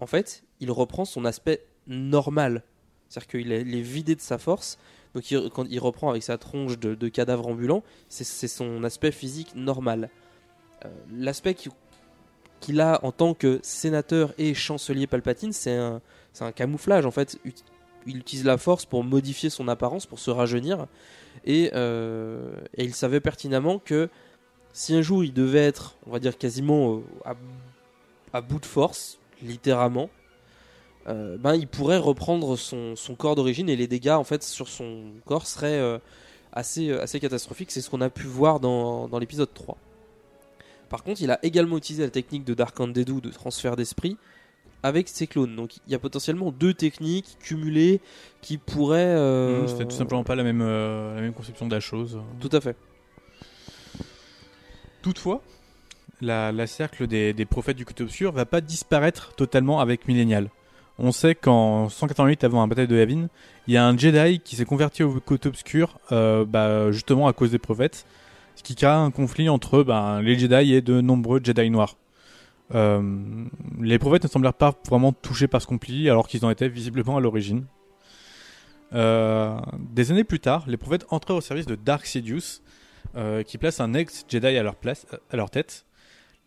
En 0.00 0.06
fait, 0.06 0.44
il 0.60 0.70
reprend 0.70 1.04
son 1.04 1.24
aspect 1.24 1.64
normal. 1.86 2.62
C'est-à-dire 3.08 3.28
qu'il 3.28 3.52
est, 3.52 3.62
il 3.62 3.74
est 3.74 3.82
vidé 3.82 4.14
de 4.14 4.20
sa 4.20 4.38
force. 4.38 4.78
Donc 5.14 5.24
quand 5.54 5.66
il 5.68 5.78
reprend 5.80 6.10
avec 6.10 6.22
sa 6.22 6.38
tronche 6.38 6.78
de, 6.78 7.08
cadavre 7.08 7.46
ambulant, 7.46 7.82
c'est 8.08 8.48
son 8.48 8.84
aspect 8.84 9.12
physique 9.12 9.54
normal. 9.54 10.10
Euh, 10.84 10.88
L'aspect 11.12 11.54
qui- 11.54 11.70
qu'il 12.60 12.80
a 12.80 13.04
en 13.04 13.12
tant 13.12 13.34
que 13.34 13.60
sénateur 13.62 14.32
et 14.38 14.54
chancelier 14.54 15.06
Palpatine, 15.06 15.52
c'est 15.52 15.76
un, 15.76 16.00
camouflage 16.54 17.04
en 17.04 17.10
fait 17.10 17.36
il 18.06 18.16
utilise 18.16 18.44
la 18.44 18.56
force 18.56 18.84
pour 18.84 19.04
modifier 19.04 19.50
son 19.50 19.68
apparence, 19.68 20.06
pour 20.06 20.18
se 20.18 20.30
rajeunir. 20.30 20.86
Et, 21.44 21.70
euh, 21.74 22.52
et 22.74 22.84
il 22.84 22.94
savait 22.94 23.20
pertinemment 23.20 23.78
que 23.78 24.08
si 24.72 24.94
un 24.94 25.02
jour 25.02 25.24
il 25.24 25.32
devait 25.32 25.64
être, 25.64 25.96
on 26.06 26.10
va 26.10 26.18
dire 26.18 26.38
quasiment 26.38 26.96
euh, 26.96 27.00
à, 27.24 27.34
à 28.32 28.40
bout 28.40 28.60
de 28.60 28.66
force, 28.66 29.18
littéralement, 29.42 30.10
euh, 31.08 31.36
ben, 31.38 31.54
il 31.54 31.66
pourrait 31.66 31.98
reprendre 31.98 32.56
son, 32.56 32.94
son 32.96 33.14
corps 33.14 33.34
d'origine 33.34 33.68
et 33.68 33.76
les 33.76 33.86
dégâts 33.86 34.10
en 34.10 34.24
fait 34.24 34.42
sur 34.42 34.68
son 34.68 35.04
corps 35.24 35.46
seraient 35.46 35.78
euh, 35.78 35.98
assez, 36.52 36.90
euh, 36.90 37.02
assez 37.02 37.18
catastrophiques. 37.20 37.70
C'est 37.70 37.80
ce 37.80 37.90
qu'on 37.90 38.00
a 38.00 38.10
pu 38.10 38.26
voir 38.26 38.60
dans, 38.60 39.08
dans 39.08 39.18
l'épisode 39.18 39.52
3. 39.52 39.76
Par 40.88 41.02
contre, 41.02 41.20
il 41.20 41.30
a 41.30 41.38
également 41.44 41.76
utilisé 41.76 42.02
la 42.02 42.10
technique 42.10 42.44
de 42.44 42.54
Dark 42.54 42.78
Andedu 42.80 43.20
de 43.20 43.30
transfert 43.30 43.76
d'esprit 43.76 44.16
avec 44.82 45.08
ses 45.08 45.26
clones. 45.26 45.54
Donc 45.56 45.76
il 45.86 45.92
y 45.92 45.94
a 45.94 45.98
potentiellement 45.98 46.50
deux 46.52 46.72
techniques 46.74 47.36
cumulées 47.40 48.00
qui 48.42 48.58
pourraient... 48.58 49.04
euh, 49.16 49.62
Mmh, 49.64 49.68
C'était 49.68 49.84
tout 49.86 49.96
simplement 49.96 50.24
pas 50.24 50.34
la 50.34 50.44
même, 50.44 50.62
euh, 50.62 51.14
la 51.14 51.20
même 51.20 51.32
conception 51.34 51.66
de 51.66 51.74
la 51.74 51.80
chose. 51.80 52.20
Tout 52.40 52.50
à 52.52 52.60
fait. 52.60 52.76
Toutefois, 55.02 55.42
la, 56.20 56.52
la 56.52 56.66
cercle 56.66 57.06
des, 57.06 57.32
des 57.32 57.44
prophètes 57.44 57.76
du 57.76 57.84
côté 57.84 58.02
obscur 58.02 58.32
va 58.32 58.46
pas 58.46 58.60
disparaître 58.60 59.34
totalement 59.34 59.80
avec 59.80 60.08
Millennial. 60.08 60.50
On 60.98 61.12
sait 61.12 61.36
qu'en 61.36 61.88
188 61.88 62.42
avant 62.42 62.60
la 62.60 62.66
bataille 62.66 62.88
de 62.88 62.96
Yavin, 62.96 63.28
il 63.68 63.74
y 63.74 63.76
a 63.76 63.86
un 63.86 63.96
Jedi 63.96 64.40
qui 64.40 64.56
s'est 64.56 64.64
converti 64.64 65.04
au 65.04 65.20
côté 65.20 65.48
obscur, 65.48 66.00
euh, 66.10 66.44
bah, 66.44 66.90
justement 66.90 67.28
à 67.28 67.32
cause 67.32 67.52
des 67.52 67.58
prophètes, 67.58 68.04
ce 68.56 68.64
qui 68.64 68.74
crée 68.74 68.88
un 68.88 69.12
conflit 69.12 69.48
entre 69.48 69.84
bah, 69.84 70.20
les 70.22 70.36
Jedi 70.36 70.74
et 70.74 70.80
de 70.82 71.00
nombreux 71.00 71.40
Jedi 71.42 71.70
noirs. 71.70 71.96
Euh, 72.74 73.00
les 73.80 73.98
prophètes 74.00 74.24
ne 74.24 74.28
semblèrent 74.28 74.54
pas 74.54 74.74
vraiment 74.88 75.12
touchés 75.12 75.46
par 75.46 75.62
ce 75.62 75.68
conflit, 75.68 76.10
alors 76.10 76.26
qu'ils 76.26 76.44
en 76.44 76.50
étaient 76.50 76.68
visiblement 76.68 77.16
à 77.16 77.20
l'origine. 77.20 77.64
Euh, 78.92 79.56
des 79.78 80.10
années 80.10 80.24
plus 80.24 80.40
tard, 80.40 80.64
les 80.66 80.76
prophètes 80.76 81.06
entrèrent 81.10 81.36
au 81.36 81.40
service 81.40 81.66
de 81.66 81.76
Dark 81.76 82.06
Sidious, 82.06 82.60
qui 83.46 83.58
place 83.58 83.80
un 83.80 83.94
ex-Jedi 83.94 84.58
à 84.58 84.74
à 85.30 85.36
leur 85.36 85.50
tête. 85.50 85.84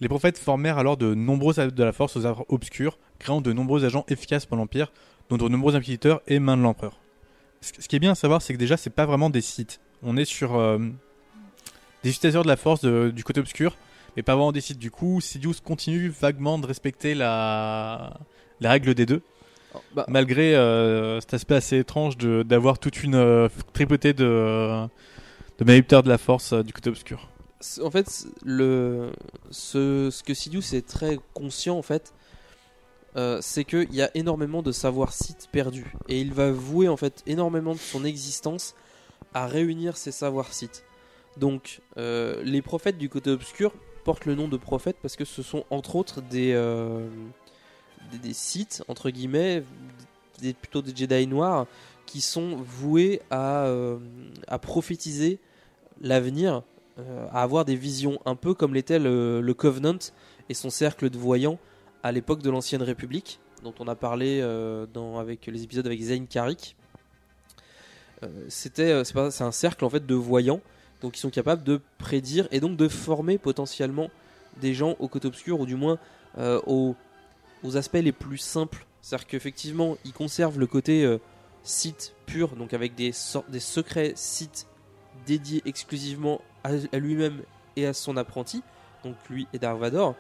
Les 0.02 0.10
prophètes 0.10 0.38
formèrent 0.40 0.78
alors 0.80 0.98
de 0.98 1.14
nombreux 1.14 1.54
de 1.54 1.84
la 1.84 1.92
force 1.92 2.18
aux 2.18 2.26
arbres 2.26 2.46
obscurs, 2.50 2.98
créant 3.20 3.40
de 3.40 3.54
nombreux 3.54 3.86
agents 3.86 4.04
efficaces 4.08 4.46
pour 4.48 4.58
l'Empire, 4.58 4.92
dont 5.30 5.38
de 5.38 5.48
nombreux 5.48 5.76
inquisiteurs 5.76 6.22
et 6.28 6.40
mains 6.40 6.58
de 6.58 6.64
l'Empereur. 6.64 7.00
Ce 7.62 7.88
qui 7.88 7.96
est 7.96 8.00
bien 8.00 8.12
à 8.14 8.16
savoir, 8.16 8.42
c'est 8.42 8.54
que 8.54 8.58
déjà, 8.58 8.76
c'est 8.78 8.90
pas 8.90 9.06
vraiment 9.06 9.30
des 9.30 9.42
sites. 9.42 9.80
On 10.02 10.18
est 10.18 10.26
sur 10.26 10.56
euh, 10.56 10.80
des 12.04 12.10
utilisateurs 12.10 12.42
de 12.44 12.48
la 12.48 12.56
force 12.58 12.82
de- 12.82 13.12
du 13.16 13.24
côté 13.24 13.40
obscur, 13.40 13.78
mais 14.18 14.24
pas 14.24 14.34
vraiment 14.34 14.52
des 14.52 14.62
sites. 14.62 14.80
Du 14.80 14.90
coup, 14.90 15.22
Sidious 15.22 15.54
continue 15.64 16.10
vaguement 16.10 16.58
de 16.58 16.66
respecter 16.66 17.14
la, 17.14 18.20
la 18.60 18.72
règle 18.72 18.96
des 18.96 19.06
deux, 19.06 19.22
bah, 19.96 20.06
malgré 20.10 20.56
euh, 20.56 21.20
cet 21.22 21.36
aspect 21.36 21.56
assez 21.56 21.78
étrange 21.78 22.18
de- 22.18 22.42
d'avoir 22.42 22.80
toute 22.80 23.04
une 23.04 23.14
euh, 23.16 23.48
tripotée 23.74 24.14
de, 24.14 24.88
de 25.60 25.64
de 26.02 26.10
la 26.10 26.18
force 26.18 26.54
euh, 26.54 26.64
du 26.64 26.74
côté 26.74 26.90
obscur. 26.90 27.30
En 27.82 27.92
fait, 27.92 28.10
ce, 29.52 30.24
que 30.24 30.34
Sidious 30.34 30.74
est 30.74 30.88
très 30.88 31.20
conscient, 31.34 31.78
en 31.78 31.82
fait, 31.82 32.14
euh, 33.18 33.40
c'est 33.42 33.66
qu'il 33.66 33.94
y 33.94 34.02
a 34.02 34.10
énormément 34.16 34.62
de 34.62 34.72
savoir 34.72 35.14
site 35.14 35.50
perdu. 35.52 35.94
Et 36.08 36.22
il 36.22 36.34
va 36.34 36.52
vouer, 36.52 36.88
en 36.88 36.98
fait, 36.98 37.24
énormément 37.26 37.74
de 37.74 37.80
son 37.80 38.06
existence 38.06 38.76
à 39.34 39.48
réunir 39.48 39.98
ces 39.98 40.12
savoir 40.12 40.54
sites. 40.54 40.84
Donc, 41.38 41.82
euh, 41.98 42.42
les 42.44 42.62
prophètes 42.62 42.98
du 42.98 43.10
côté 43.10 43.30
obscur 43.30 43.74
portent 44.04 44.26
le 44.26 44.36
nom 44.36 44.48
de 44.48 44.58
prophètes 44.58 44.98
parce 45.02 45.16
que 45.16 45.26
ce 45.26 45.42
sont, 45.42 45.66
entre 45.70 45.96
autres, 45.96 46.22
des, 46.22 46.54
euh, 46.54 47.08
sites, 48.34 48.84
entre 48.88 49.10
guillemets, 49.10 49.64
plutôt 50.62 50.82
des 50.82 50.96
Jedi 50.96 51.28
noirs, 51.28 51.68
qui 52.06 52.20
sont 52.20 52.58
voués 52.58 53.22
à, 53.30 53.70
prophétiser 54.62 55.40
l'avenir 56.02 56.64
à 57.32 57.42
avoir 57.42 57.66
des 57.66 57.76
visions 57.76 58.20
un 58.26 58.36
peu 58.36 58.54
comme 58.54 58.74
l'était 58.74 59.00
le, 59.00 59.42
le 59.42 59.54
Covenant 59.54 59.98
et 60.50 60.54
son 60.54 60.70
cercle 60.70 61.10
de 61.10 61.18
voyants 61.18 61.58
à 62.04 62.12
l'époque 62.12 62.42
de 62.42 62.50
l'ancienne 62.50 62.82
République, 62.84 63.40
dont 63.64 63.74
on 63.80 63.88
a 63.88 63.96
parlé 63.96 64.40
euh, 64.42 64.86
dans, 64.94 65.18
avec 65.20 65.46
les 65.48 65.64
épisodes 65.64 65.86
avec 65.86 66.02
Zayn 66.02 66.26
Karik. 66.26 66.76
Euh, 68.24 68.28
C'était, 68.50 68.92
euh, 68.92 69.04
c'est, 69.04 69.42
un 69.44 69.52
cercle 69.52 69.86
en 69.86 69.90
fait 69.90 70.06
de 70.06 70.16
voyants, 70.16 70.62
donc 71.02 71.18
ils 71.18 71.20
sont 71.22 71.30
capables 71.30 71.64
de 71.64 71.80
prédire 71.98 72.48
et 72.52 72.60
donc 72.60 72.76
de 72.78 72.88
former 72.88 73.38
potentiellement 73.38 74.10
des 74.60 74.74
gens 74.74 74.96
au 75.00 75.08
côté 75.08 75.28
obscur 75.28 75.60
ou 75.60 75.66
du 75.66 75.76
moins 75.76 75.98
euh, 76.38 76.60
aux, 76.68 76.96
aux 77.64 77.78
aspects 77.78 78.02
les 78.02 78.12
plus 78.12 78.38
simples. 78.38 78.86
C'est-à-dire 79.02 79.28
qu'effectivement, 79.28 79.98
ils 80.06 80.14
conservent 80.14 80.60
le 80.60 80.68
côté 80.68 81.04
euh, 81.04 81.20
site 81.64 82.14
pur, 82.26 82.56
donc 82.56 82.74
avec 82.74 82.96
des, 82.96 83.12
sor- 83.12 83.46
des 83.50 83.60
secrets 83.60 84.14
sites 84.16 84.68
dédiés 85.26 85.62
exclusivement 85.66 86.42
à, 86.64 86.98
lui-même 86.98 87.42
et 87.76 87.86
à 87.86 87.94
son 87.94 88.18
apprenti, 88.18 88.64
donc 89.04 89.16
lui 89.30 89.48
et 89.54 89.60
Dark 89.60 89.80
Vador, 89.80 90.16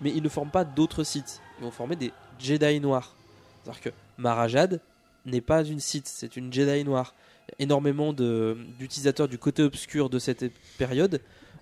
mais 0.00 0.10
ils 0.10 0.22
ne 0.22 0.28
forment 0.28 0.50
pas 0.50 0.64
d'autres 0.64 1.04
sites. 1.04 1.40
Ils 1.58 1.64
vont 1.64 1.70
former 1.70 1.96
des 1.96 2.12
Jedi 2.38 2.80
noirs. 2.80 3.14
C'est-à-dire 3.62 3.80
que 3.82 3.88
Marajad 4.16 4.80
n'est 5.26 5.40
pas 5.40 5.64
une 5.64 5.80
site, 5.80 6.06
c'est 6.06 6.36
une 6.36 6.52
Jedi 6.52 6.84
noire. 6.84 7.14
Énormément 7.58 8.12
d'utilisateurs 8.12 9.26
du 9.26 9.38
côté 9.38 9.62
obscur 9.62 10.10
de 10.10 10.18
cette 10.18 10.52
période. 10.76 11.20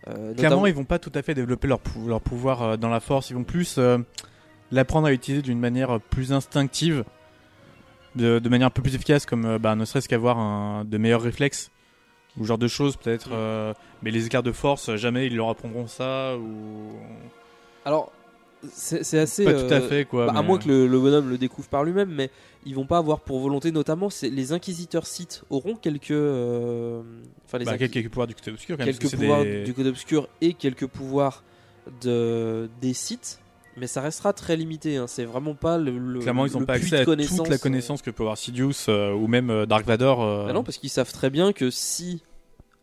euh, 0.09 0.35
Clairement, 0.35 0.67
ils 0.67 0.75
vont 0.75 0.85
pas 0.85 0.99
tout 0.99 1.13
à 1.15 1.23
fait 1.23 1.35
développer 1.35 1.69
leur, 1.69 1.81
leur 2.07 2.21
pouvoir 2.21 2.63
euh, 2.63 2.77
dans 2.77 2.89
la 2.89 3.01
force. 3.01 3.31
Ils 3.31 3.35
vont 3.35 3.45
plus 3.45 3.77
euh, 3.79 3.99
l'apprendre 4.73 5.07
à 5.07 5.13
utiliser 5.13 5.43
d'une 5.43 5.61
manière 5.61 6.01
plus 6.01 6.33
instinctive, 6.33 7.05
de, 8.17 8.41
manière 8.49 8.67
un 8.67 8.71
peu 8.71 8.83
plus 8.83 8.95
efficace, 8.95 9.27
comme 9.27 9.59
bah, 9.59 9.77
ne 9.77 9.85
serait-ce 9.85 10.09
qu'avoir 10.09 10.85
de 10.85 10.99
meilleurs 10.99 11.23
réflexes 11.23 11.71
ou 12.39 12.43
ce 12.43 12.49
genre 12.49 12.59
de 12.59 12.69
choses 12.69 12.97
peut-être. 12.97 13.29
Mm. 13.31 13.35
euh, 13.35 13.75
mais 14.03 14.11
les 14.11 14.27
écarts 14.27 14.43
de 14.43 14.53
force, 14.53 14.95
jamais 14.97 15.27
ils 15.27 15.37
leur 15.37 15.49
apprendront 15.49 15.87
ça 15.87 16.37
ou 16.37 16.93
Alors, 17.85 18.13
c'est 18.73 19.19
assez. 19.19 19.45
pas 19.45 19.55
tout 19.55 19.73
à 19.73 19.77
euh, 19.79 19.89
fait 19.89 20.05
quoi. 20.07 20.27
bah, 20.27 20.33
à 20.37 20.43
moins 20.43 20.59
que 20.59 20.67
le, 20.69 20.87
le 20.87 20.99
bonhomme 20.99 21.29
le 21.31 21.39
découvre 21.39 21.69
par 21.69 21.85
lui-même, 21.85 22.11
mais 22.11 22.31
ils 22.65 22.75
vont 22.75 22.87
pas 22.87 22.99
avoir 22.99 23.21
pour 23.21 23.39
volonté, 23.39 23.71
notamment, 23.71 24.11
c'est 24.11 24.29
les 24.31 24.53
inquisiteurs 24.53 25.07
Sith 25.07 25.45
auront 25.51 25.77
quelques, 25.77 26.11
euh, 26.11 27.03
enfin 27.45 27.59
les 27.59 27.65
bah, 27.65 27.73
inquis- 27.75 27.89
quelques, 27.91 28.09
pouvoirs 28.11 28.27
du 28.27 28.35
côté 28.35 28.51
obscur. 28.51 28.77
Quand 28.77 28.85
même, 28.85 28.95
quelques 28.97 29.15
pouvoirs 29.15 29.45
des- 29.45 29.63
du 29.65 29.73
côté 29.75 29.89
obscur 29.89 30.29
et 30.41 30.53
quelques 30.55 30.87
pouvoirs 30.87 31.45
de 32.03 32.69
des 32.81 32.93
Sith, 32.93 33.39
mais 33.77 33.87
ça 33.87 34.01
restera 34.01 34.33
très 34.33 34.57
limité. 34.57 34.97
hein. 34.97 35.07
C'est 35.07 35.25
vraiment 35.25 35.55
pas 35.55 35.79
le, 35.79 35.99
le- 35.99 36.21
Clairement, 36.21 36.47
ils 36.47 36.53
n'ont 36.53 36.65
pas 36.65 36.75
accès 36.75 36.99
à 36.99 37.05
connaissance, 37.05 37.37
toute 37.39 37.49
la 37.49 37.55
euh. 37.57 37.59
connaissance 37.59 38.03
que 38.03 38.11
peut 38.11 38.23
avoir 38.23 38.39
Sidious 38.39 38.73
euh, 38.89 39.13
ou 39.13 39.27
même 39.27 39.51
euh, 39.51 39.67
Dark 39.67 39.85
Vador. 39.87 40.23
euh, 40.23 40.47
Bah 40.47 40.53
non, 40.53 40.65
parce 40.65 40.79
qu'ils 40.79 40.91
savent 40.91 41.13
très 41.13 41.31
bien 41.31 41.53
que 41.53 41.71
si 41.71 42.23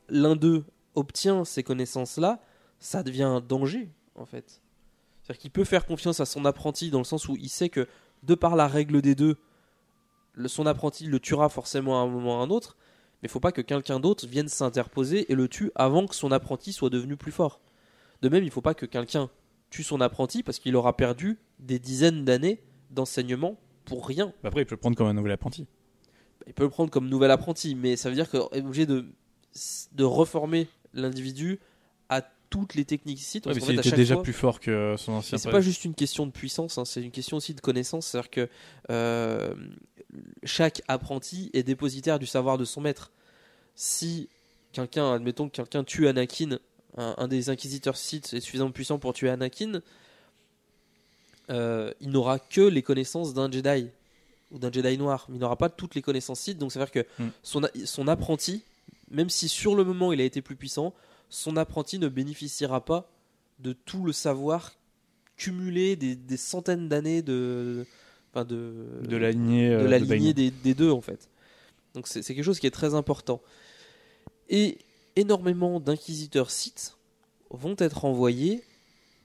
l'un 0.10 0.36
d'eux 0.36 0.64
obtient 0.96 1.44
ces 1.46 1.64
connaissances-là, 1.64 2.40
ça 2.80 3.02
devient 3.04 3.24
un 3.24 3.42
danger, 3.42 3.90
en 4.16 4.26
fait. 4.26 4.62
C'est-à-dire 5.24 5.42
qu'il 5.42 5.52
peut 5.52 5.64
faire 5.64 5.86
confiance 5.86 6.20
à 6.20 6.26
son 6.26 6.46
apprenti 6.46 6.90
dans 6.92 6.98
le 7.00 7.04
sens 7.06 7.28
où 7.30 7.36
il 7.40 7.50
sait 7.50 7.70
que, 7.70 7.88
de 8.24 8.36
par 8.36 8.56
la 8.56 8.68
règle 8.68 9.02
des 9.02 9.16
deux, 9.16 9.38
son 10.48 10.66
apprenti 10.66 11.06
le 11.06 11.20
tuera 11.20 11.50
forcément 11.50 12.00
à 12.00 12.04
un 12.04 12.08
moment 12.08 12.38
ou 12.38 12.42
à 12.42 12.44
un 12.44 12.50
autre, 12.50 12.76
mais 13.22 13.28
il 13.28 13.30
faut 13.32 13.40
pas 13.40 13.52
que 13.52 13.62
quelqu'un 13.62 14.00
d'autre 14.00 14.28
vienne 14.28 14.50
s'interposer 14.50 15.32
et 15.32 15.36
le 15.36 15.48
tue 15.48 15.72
avant 15.76 16.06
que 16.08 16.16
son 16.16 16.32
apprenti 16.32 16.74
soit 16.74 16.90
devenu 16.90 17.16
plus 17.16 17.32
fort. 17.32 17.62
De 18.22 18.30
même, 18.30 18.44
il 18.44 18.52
faut 18.52 18.62
pas 18.62 18.74
que 18.74 18.86
quelqu'un 18.86 19.30
tue 19.74 19.84
son 19.84 20.02
apprenti 20.02 20.44
parce 20.44 20.60
qu'il 20.60 20.76
aura 20.76 20.96
perdu 20.96 21.40
des 21.58 21.80
dizaines 21.80 22.24
d'années 22.24 22.62
d'enseignement 22.92 23.58
pour 23.86 24.08
rien. 24.08 24.28
bah 24.44 24.50
après, 24.50 24.62
il 24.62 24.66
peut 24.66 24.76
le 24.76 24.80
prendre 24.80 24.96
comme 24.96 25.08
un 25.08 25.14
nouvel 25.14 25.32
apprenti. 25.32 25.66
Il 26.46 26.54
peut 26.54 26.64
le 26.64 26.70
prendre 26.70 26.92
comme 26.92 27.10
nouvel 27.10 27.32
apprenti, 27.32 27.74
mais 27.74 27.96
ça 27.96 28.10
veut 28.10 28.16
dire 28.16 28.30
qu'il 28.30 28.40
est 28.40 28.62
obligé 28.62 28.86
de, 28.86 29.06
de 29.94 30.04
reformer 30.04 30.68
l'individu 30.94 31.60
à 32.10 32.22
toutes 32.52 32.76
les 32.76 32.86
techniques 32.86 33.20
ici. 33.20 33.42
Ouais, 33.48 33.54
mais 33.56 33.74
était 33.74 33.96
déjà 33.96 34.18
plus 34.18 34.32
fort 34.32 34.60
que 34.60 34.94
son 34.96 35.14
ancien. 35.14 35.40
C'est 35.40 35.50
pas 35.50 35.62
juste 35.62 35.86
une 35.86 35.96
question 35.96 36.28
de 36.28 36.32
puissance, 36.32 36.78
hein, 36.78 36.86
c'est 36.86 37.02
une 37.02 37.12
question 37.12 37.38
aussi 37.38 37.56
de 37.56 37.62
connaissance. 37.62 38.06
C'est-à-dire 38.06 38.30
que 38.30 38.50
euh, 38.92 39.56
chaque 40.44 40.84
apprenti 40.88 41.50
est 41.54 41.64
dépositaire 41.64 42.20
du 42.20 42.28
savoir 42.28 42.60
de 42.60 42.66
son 42.66 42.82
maître. 42.82 43.12
Si 43.74 44.30
quelqu'un, 44.72 45.14
admettons 45.14 45.50
que 45.50 45.56
quelqu'un 45.56 45.84
tue 45.84 46.08
Anakin, 46.08 46.60
un, 46.98 47.16
un 47.18 47.28
des 47.28 47.50
inquisiteurs 47.50 47.98
Sith 47.98 48.34
est 48.34 48.40
suffisamment 48.40 48.72
puissant 48.72 49.00
pour 49.00 49.14
tuer 49.14 49.30
Anakin, 49.30 49.82
euh, 51.50 51.92
il 52.00 52.10
n'aura 52.10 52.40
que 52.40 52.62
les 52.62 52.82
connaissances 52.82 53.34
d'un 53.34 53.52
Jedi 53.52 53.88
ou 54.52 54.60
d'un 54.60 54.72
Jedi 54.72 54.98
noir. 54.98 55.28
Il 55.30 55.40
n'aura 55.40 55.58
pas 55.58 55.70
toutes 55.70 55.96
les 55.96 56.02
connaissances 56.02 56.40
Sith, 56.40 56.58
donc 56.58 56.72
ça 56.72 56.80
veut 56.80 56.86
dire 56.86 56.92
que 57.04 57.24
Mm. 57.24 57.30
son, 57.86 58.08
apprenti, 58.08 58.64
même 59.12 59.30
si 59.30 59.50
sur 59.50 59.76
le 59.76 59.84
moment 59.84 60.14
il 60.14 60.22
a 60.22 60.24
été 60.24 60.42
plus 60.42 60.56
puissant, 60.56 60.94
son 61.30 61.58
apprenti 61.58 62.00
ne 62.00 62.08
bénéficiera 62.08 62.86
pas 62.86 63.10
de 63.60 63.74
tout 63.74 64.04
le 64.06 64.14
savoir 64.14 64.74
cumulé 65.36 65.96
des, 65.96 66.16
des 66.16 66.38
centaines 66.38 66.88
d'années 66.88 67.22
de, 67.22 67.86
enfin 68.32 68.46
de, 68.46 68.74
de 69.08 69.18
la 69.18 69.32
lignée, 69.32 69.70
de 69.70 69.74
euh, 69.76 69.88
la 69.88 70.00
de 70.00 70.06
lignée 70.06 70.34
Bane. 70.34 70.44
des, 70.46 70.52
des 70.52 70.74
deux 70.74 70.92
en 70.92 71.02
fait. 71.02 71.28
Donc 71.96 72.08
c'est 72.08 72.22
c'est 72.22 72.36
quelque 72.36 72.46
chose 72.46 72.60
qui 72.60 72.68
est 72.68 72.72
très 72.72 72.94
important. 72.94 73.42
Et 74.50 74.78
énormément 75.16 75.80
d'inquisiteurs 75.80 76.52
Sith 76.52 76.98
vont 77.50 77.76
être 77.78 78.06
envoyés 78.06 78.64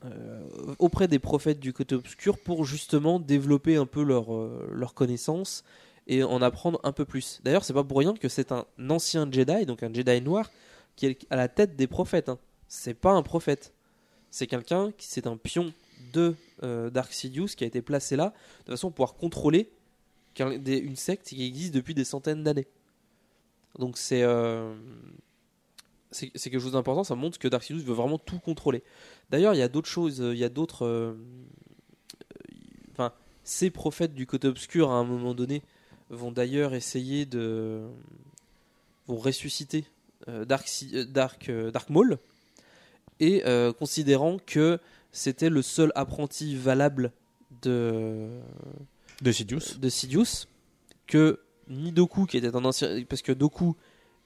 euh, 0.04 0.40
auprès 0.78 1.08
des 1.08 1.18
prophètes 1.18 1.58
du 1.58 1.72
côté 1.72 1.96
obscur 1.96 2.38
pour 2.38 2.64
justement 2.64 3.18
développer 3.18 3.76
un 3.76 3.86
peu 3.86 4.04
leur, 4.04 4.32
euh, 4.32 4.70
leur 4.72 4.94
connaissance 4.94 5.64
et 6.06 6.22
en 6.22 6.40
apprendre 6.40 6.78
un 6.84 6.92
peu 6.92 7.04
plus. 7.04 7.40
D'ailleurs, 7.42 7.64
c'est 7.64 7.72
pas 7.72 7.82
pour 7.82 7.98
rien 7.98 8.14
que 8.14 8.28
c'est 8.28 8.52
un 8.52 8.64
ancien 8.88 9.28
Jedi, 9.30 9.66
donc 9.66 9.82
un 9.82 9.92
Jedi 9.92 10.20
noir, 10.20 10.50
qui 10.94 11.06
est 11.06 11.26
à 11.30 11.36
la 11.36 11.48
tête 11.48 11.74
des 11.74 11.88
prophètes. 11.88 12.28
Hein. 12.28 12.38
C'est 12.68 12.94
pas 12.94 13.10
un 13.10 13.22
prophète. 13.22 13.72
C'est 14.30 14.46
quelqu'un 14.46 14.92
qui 14.96 15.08
c'est 15.08 15.26
un 15.26 15.36
pion 15.36 15.72
de 16.12 16.36
euh, 16.62 16.90
Dark 16.90 17.12
Sidious 17.12 17.48
qui 17.56 17.64
a 17.64 17.66
été 17.66 17.82
placé 17.82 18.14
là 18.14 18.32
de 18.66 18.70
façon 18.70 18.88
à 18.88 18.90
pouvoir 18.92 19.14
contrôler 19.14 19.68
une 20.38 20.96
secte 20.96 21.26
qui 21.26 21.44
existe 21.44 21.74
depuis 21.74 21.94
des 21.94 22.04
centaines 22.04 22.44
d'années. 22.44 22.68
Donc 23.78 23.98
c'est 23.98 24.22
c'est 26.10 26.30
quelque 26.30 26.58
chose 26.58 26.72
d'important. 26.72 27.04
Ça 27.04 27.14
montre 27.14 27.38
que 27.38 27.48
Dark 27.48 27.62
Sidious 27.62 27.84
veut 27.84 27.94
vraiment 27.94 28.18
tout 28.18 28.38
contrôler. 28.38 28.82
D'ailleurs, 29.30 29.54
il 29.54 29.58
y 29.58 29.62
a 29.62 29.68
d'autres 29.68 29.88
choses. 29.88 30.20
euh, 30.20 30.34
Il 30.34 30.38
y 30.38 30.44
a 30.44 30.48
d'autres. 30.48 30.84
euh, 30.86 31.14
Enfin, 32.92 33.12
ces 33.44 33.70
prophètes 33.70 34.14
du 34.14 34.26
côté 34.26 34.48
obscur 34.48 34.90
à 34.90 34.94
un 34.94 35.04
moment 35.04 35.34
donné 35.34 35.62
vont 36.10 36.32
d'ailleurs 36.32 36.74
essayer 36.74 37.26
de 37.26 37.82
vont 39.06 39.16
ressusciter 39.16 39.84
euh, 40.28 40.44
Dark, 40.44 40.68
euh, 40.92 41.04
Dark, 41.04 41.48
euh, 41.48 41.70
Dark 41.70 41.90
Maul 41.90 42.18
et 43.20 43.42
euh, 43.46 43.72
considérant 43.72 44.38
que 44.44 44.78
c'était 45.12 45.48
le 45.48 45.62
seul 45.62 45.92
apprenti 45.94 46.56
valable 46.56 47.12
de 47.62 48.28
De 49.22 49.30
Sidious. 49.32 49.78
de 49.80 49.88
Sidious 49.88 50.46
que 51.06 51.40
ni 51.68 51.92
Doku 51.92 52.26
qui 52.26 52.36
était 52.36 52.54
un 52.54 52.64
ancien 52.64 53.04
parce 53.08 53.22
que 53.22 53.32
Doku 53.32 53.76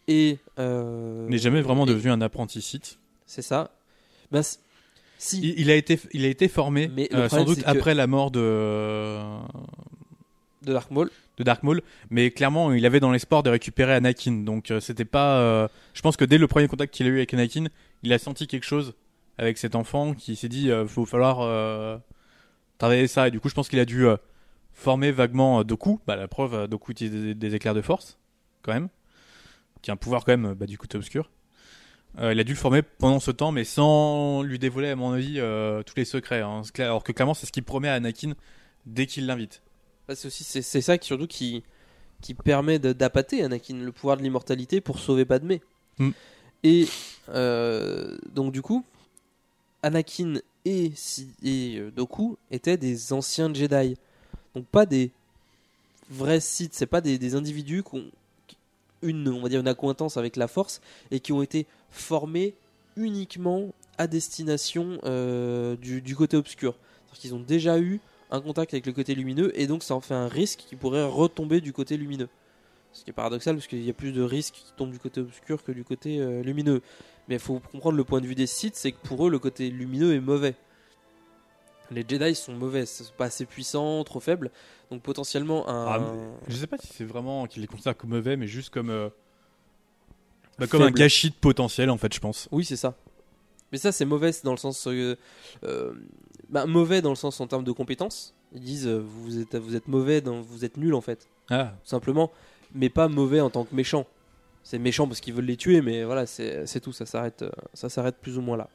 est 0.08 0.38
euh, 0.58 1.28
N'est 1.28 1.38
jamais 1.38 1.60
vraiment 1.62 1.86
devenu 1.86 2.10
un 2.10 2.20
apprenti 2.20 2.80
c'est 3.26 3.42
ça 3.42 3.70
ben, 4.30 4.42
si 5.18 5.40
Il, 5.40 5.60
il 5.60 5.70
a 5.70 5.74
été, 5.74 5.98
il 6.12 6.24
a 6.24 6.28
été 6.28 6.48
formé 6.48 6.90
Mais 6.94 7.08
euh, 7.14 7.28
sans 7.28 7.44
doute 7.44 7.60
après 7.64 7.94
la 7.94 8.06
mort 8.06 8.30
de, 8.30 9.18
de 10.62 10.72
Dark 10.72 10.90
Maul 10.90 11.10
de 11.38 11.44
Dark 11.44 11.62
Maul, 11.62 11.80
mais 12.10 12.30
clairement 12.30 12.72
il 12.72 12.84
avait 12.84 13.00
dans 13.00 13.10
l'espoir 13.10 13.42
de 13.42 13.50
récupérer 13.50 13.94
Anakin. 13.94 14.42
Donc 14.44 14.70
euh, 14.70 14.80
c'était 14.80 15.06
pas. 15.06 15.38
euh, 15.38 15.68
je 15.94 16.02
pense 16.02 16.16
que 16.16 16.24
dès 16.26 16.38
le 16.38 16.46
premier 16.46 16.68
contact 16.68 16.92
qu'il 16.92 17.06
a 17.06 17.08
eu 17.08 17.16
avec 17.16 17.32
Anakin, 17.32 17.66
il 18.02 18.12
a 18.12 18.18
senti 18.18 18.46
quelque 18.46 18.64
chose 18.64 18.94
avec 19.38 19.56
cet 19.56 19.74
enfant 19.74 20.12
qui 20.12 20.36
s'est 20.36 20.48
dit 20.50 20.70
euh, 20.70 20.86
faut 20.86 21.06
falloir 21.06 22.00
travailler 22.78 23.06
ça. 23.06 23.28
Et 23.28 23.30
du 23.30 23.40
coup 23.40 23.48
je 23.48 23.54
pense 23.54 23.68
qu'il 23.68 23.78
a 23.78 23.84
dû 23.86 24.04
former 24.74 25.10
vaguement 25.10 25.64
Doku. 25.64 26.00
Bah 26.06 26.16
la 26.16 26.28
preuve, 26.28 26.68
Doku 26.68 26.92
utilise 26.92 27.12
des, 27.12 27.34
des 27.34 27.54
éclairs 27.54 27.74
de 27.74 27.82
force 27.82 28.18
quand 28.62 28.72
même, 28.74 28.88
qui 29.82 29.90
a 29.90 29.94
un 29.94 29.96
pouvoir 29.96 30.24
quand 30.24 30.32
même 30.36 30.54
bah, 30.54 30.66
du 30.66 30.78
côté 30.78 30.96
obscur. 30.96 31.30
Euh, 32.18 32.32
il 32.32 32.40
a 32.40 32.44
dû 32.44 32.52
le 32.52 32.58
former 32.58 32.82
pendant 32.82 33.20
ce 33.20 33.30
temps, 33.30 33.52
mais 33.52 33.64
sans 33.64 34.42
lui 34.42 34.58
dévoiler, 34.58 34.90
à 34.90 34.96
mon 34.96 35.12
avis, 35.12 35.40
euh, 35.40 35.82
tous 35.82 35.94
les 35.96 36.04
secrets. 36.04 36.40
hein. 36.42 36.62
Alors 36.78 37.02
que 37.04 37.12
clairement, 37.12 37.34
c'est 37.34 37.46
ce 37.46 37.52
qu'il 37.52 37.62
promet 37.64 37.88
à 37.88 37.94
Anakin 37.94 38.34
dès 38.86 39.06
qu'il 39.06 39.26
l'invite. 39.26 39.62
Bah, 40.08 40.14
c'est 40.14 40.28
aussi 40.28 40.44
c'est 40.44 40.80
ça 40.80 40.98
qui 40.98 41.06
surtout 41.06 41.26
qui 41.26 41.62
qui 42.20 42.34
permet 42.34 42.78
d'appâter 42.78 43.42
Anakin 43.42 43.76
le 43.76 43.92
pouvoir 43.92 44.16
de 44.16 44.22
l'immortalité 44.22 44.80
pour 44.80 44.98
sauver 44.98 45.24
Padmé. 45.24 45.60
Mm. 45.98 46.10
Et 46.64 46.86
euh, 47.30 48.16
donc 48.34 48.52
du 48.52 48.62
coup, 48.62 48.84
Anakin 49.82 50.34
et, 50.64 50.92
et 51.42 51.80
Doku 51.96 52.36
étaient 52.50 52.76
des 52.76 53.12
anciens 53.12 53.52
Jedi, 53.52 53.96
donc 54.54 54.66
pas 54.66 54.86
des 54.86 55.10
vrais 56.10 56.40
Sith. 56.40 56.74
C'est 56.74 56.86
pas 56.86 57.00
des, 57.00 57.18
des 57.18 57.34
individus 57.34 57.82
qui- 57.82 58.12
une 59.02 59.28
on 59.28 59.42
va 59.42 59.48
dire 59.48 59.60
une 59.60 59.68
accointance 59.68 60.16
avec 60.16 60.36
la 60.36 60.48
Force 60.48 60.80
et 61.10 61.20
qui 61.20 61.32
ont 61.32 61.42
été 61.42 61.66
formés 61.90 62.54
uniquement 62.96 63.72
à 63.98 64.06
destination 64.06 64.98
euh, 65.04 65.76
du, 65.76 66.16
côté 66.16 66.36
obscur. 66.36 66.74
C'est-à-dire 67.06 67.20
qu'ils 67.20 67.34
ont 67.34 67.40
déjà 67.40 67.78
eu 67.78 68.00
un 68.30 68.40
contact 68.40 68.72
avec 68.72 68.86
le 68.86 68.92
côté 68.92 69.14
lumineux 69.14 69.52
et 69.58 69.66
donc 69.66 69.82
ça 69.82 69.94
en 69.94 70.00
fait 70.00 70.14
un 70.14 70.28
risque 70.28 70.64
qui 70.68 70.76
pourrait 70.76 71.04
retomber 71.04 71.60
du 71.60 71.72
côté 71.72 71.96
lumineux. 71.96 72.28
Ce 72.92 73.04
qui 73.04 73.10
est 73.10 73.14
paradoxal 73.14 73.56
parce 73.56 73.66
qu'il 73.66 73.82
y 73.84 73.90
a 73.90 73.94
plus 73.94 74.12
de 74.12 74.22
risques 74.22 74.54
qui 74.54 74.72
tombent 74.76 74.90
du 74.90 74.98
côté 74.98 75.20
obscur 75.20 75.62
que 75.64 75.72
du 75.72 75.84
côté 75.84 76.20
euh, 76.20 76.42
lumineux. 76.42 76.82
Mais 77.28 77.36
il 77.36 77.40
faut 77.40 77.60
comprendre 77.60 77.96
le 77.96 78.04
point 78.04 78.20
de 78.20 78.26
vue 78.26 78.34
des 78.34 78.46
Sith, 78.46 78.74
c'est 78.76 78.92
que 78.92 79.00
pour 79.02 79.26
eux 79.26 79.30
le 79.30 79.38
côté 79.38 79.70
lumineux 79.70 80.14
est 80.14 80.20
mauvais. 80.20 80.54
Les 81.90 82.04
Jedi 82.08 82.34
sont 82.34 82.52
mauvais, 82.54 82.86
sont 82.86 83.04
pas 83.16 83.26
assez 83.26 83.44
puissants, 83.44 84.02
trop 84.04 84.20
faibles, 84.20 84.50
donc 84.90 85.02
potentiellement 85.02 85.68
un. 85.68 85.86
Ah, 85.86 86.14
Je 86.48 86.56
sais 86.56 86.66
pas 86.66 86.78
si 86.78 86.86
c'est 86.92 87.04
vraiment 87.04 87.46
qu'il 87.46 87.60
les 87.60 87.68
considère 87.68 87.96
comme 87.96 88.10
mauvais, 88.10 88.36
mais 88.36 88.46
juste 88.46 88.70
comme. 88.70 88.90
euh, 88.90 89.08
bah, 90.58 90.66
comme 90.66 90.82
un 90.82 90.90
gâchis 90.90 91.30
de 91.30 91.34
potentiel, 91.34 91.90
en 91.90 91.96
fait, 91.98 92.14
je 92.14 92.20
pense. 92.20 92.48
Oui, 92.52 92.64
c'est 92.64 92.76
ça. 92.76 92.94
Mais 93.72 93.78
ça, 93.78 93.90
c'est 93.92 94.04
mauvais 94.04 94.30
dans 94.44 94.52
le 94.52 94.56
sens. 94.58 94.86
euh, 94.86 95.16
euh, 95.64 95.92
bah, 96.48 96.66
mauvais 96.66 97.02
dans 97.02 97.10
le 97.10 97.16
sens 97.16 97.40
en 97.40 97.46
termes 97.46 97.64
de 97.64 97.72
compétences. 97.72 98.34
Ils 98.54 98.60
disent 98.60 98.86
vous 98.88 99.38
êtes, 99.38 99.56
vous 99.56 99.76
êtes 99.76 99.88
mauvais, 99.88 100.20
dans, 100.20 100.40
vous 100.42 100.64
êtes 100.64 100.76
nul 100.76 100.94
en 100.94 101.00
fait, 101.00 101.26
Ah, 101.50 101.74
tout 101.82 101.88
simplement. 101.88 102.30
Mais 102.74 102.88
pas 102.90 103.08
mauvais 103.08 103.40
en 103.40 103.50
tant 103.50 103.64
que 103.64 103.74
méchant. 103.74 104.06
C'est 104.62 104.78
méchant 104.78 105.06
parce 105.08 105.20
qu'ils 105.20 105.34
veulent 105.34 105.44
les 105.46 105.56
tuer, 105.56 105.80
mais 105.82 106.04
voilà, 106.04 106.26
c'est 106.26 106.80
tout. 106.80 106.92
Ça 106.92 107.04
s'arrête, 107.06 107.44
ça 107.74 107.88
s'arrête 107.88 108.16
plus 108.20 108.38
ou 108.38 108.40
moins 108.42 108.56
là. 108.56 108.68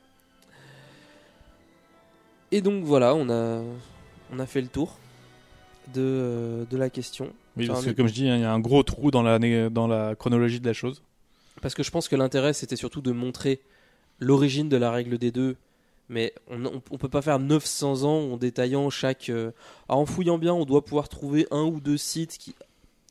Et 2.51 2.61
donc 2.61 2.83
voilà, 2.83 3.13
on 3.15 3.29
a, 3.29 3.61
on 4.31 4.39
a 4.39 4.45
fait 4.45 4.61
le 4.61 4.67
tour 4.67 4.97
de, 5.93 6.01
euh, 6.01 6.65
de 6.69 6.77
la 6.77 6.89
question. 6.89 7.31
oui, 7.57 7.67
parce 7.67 7.85
que 7.85 7.91
comme 7.91 8.07
je 8.07 8.13
dis, 8.13 8.27
hein, 8.29 8.35
il 8.35 8.41
y 8.41 8.45
a 8.45 8.51
un 8.53 8.59
gros 8.59 8.83
trou 8.83 9.11
dans 9.11 9.23
la, 9.23 9.39
dans 9.69 9.87
la 9.87 10.15
chronologie 10.15 10.59
de 10.59 10.65
la 10.65 10.73
chose. 10.73 11.03
Parce 11.61 11.73
que 11.75 11.83
je 11.83 11.91
pense 11.91 12.07
que 12.07 12.15
l'intérêt 12.15 12.53
c'était 12.53 12.75
surtout 12.75 13.01
de 13.01 13.11
montrer 13.11 13.59
l'origine 14.19 14.69
de 14.69 14.77
la 14.77 14.91
règle 14.91 15.17
des 15.17 15.31
deux. 15.31 15.55
Mais 16.09 16.33
on, 16.49 16.81
on 16.91 16.97
peut 16.97 17.09
pas 17.09 17.21
faire 17.21 17.37
900 17.39 18.03
ans 18.03 18.31
en 18.31 18.37
détaillant 18.37 18.89
chaque. 18.89 19.29
euh, 19.29 19.51
en 19.89 20.05
fouillant 20.05 20.37
bien, 20.37 20.53
on 20.53 20.63
doit 20.63 20.85
pouvoir 20.85 21.09
trouver 21.09 21.47
un 21.51 21.63
ou 21.63 21.81
deux 21.81 21.97
sites 21.97 22.37
qui 22.37 22.55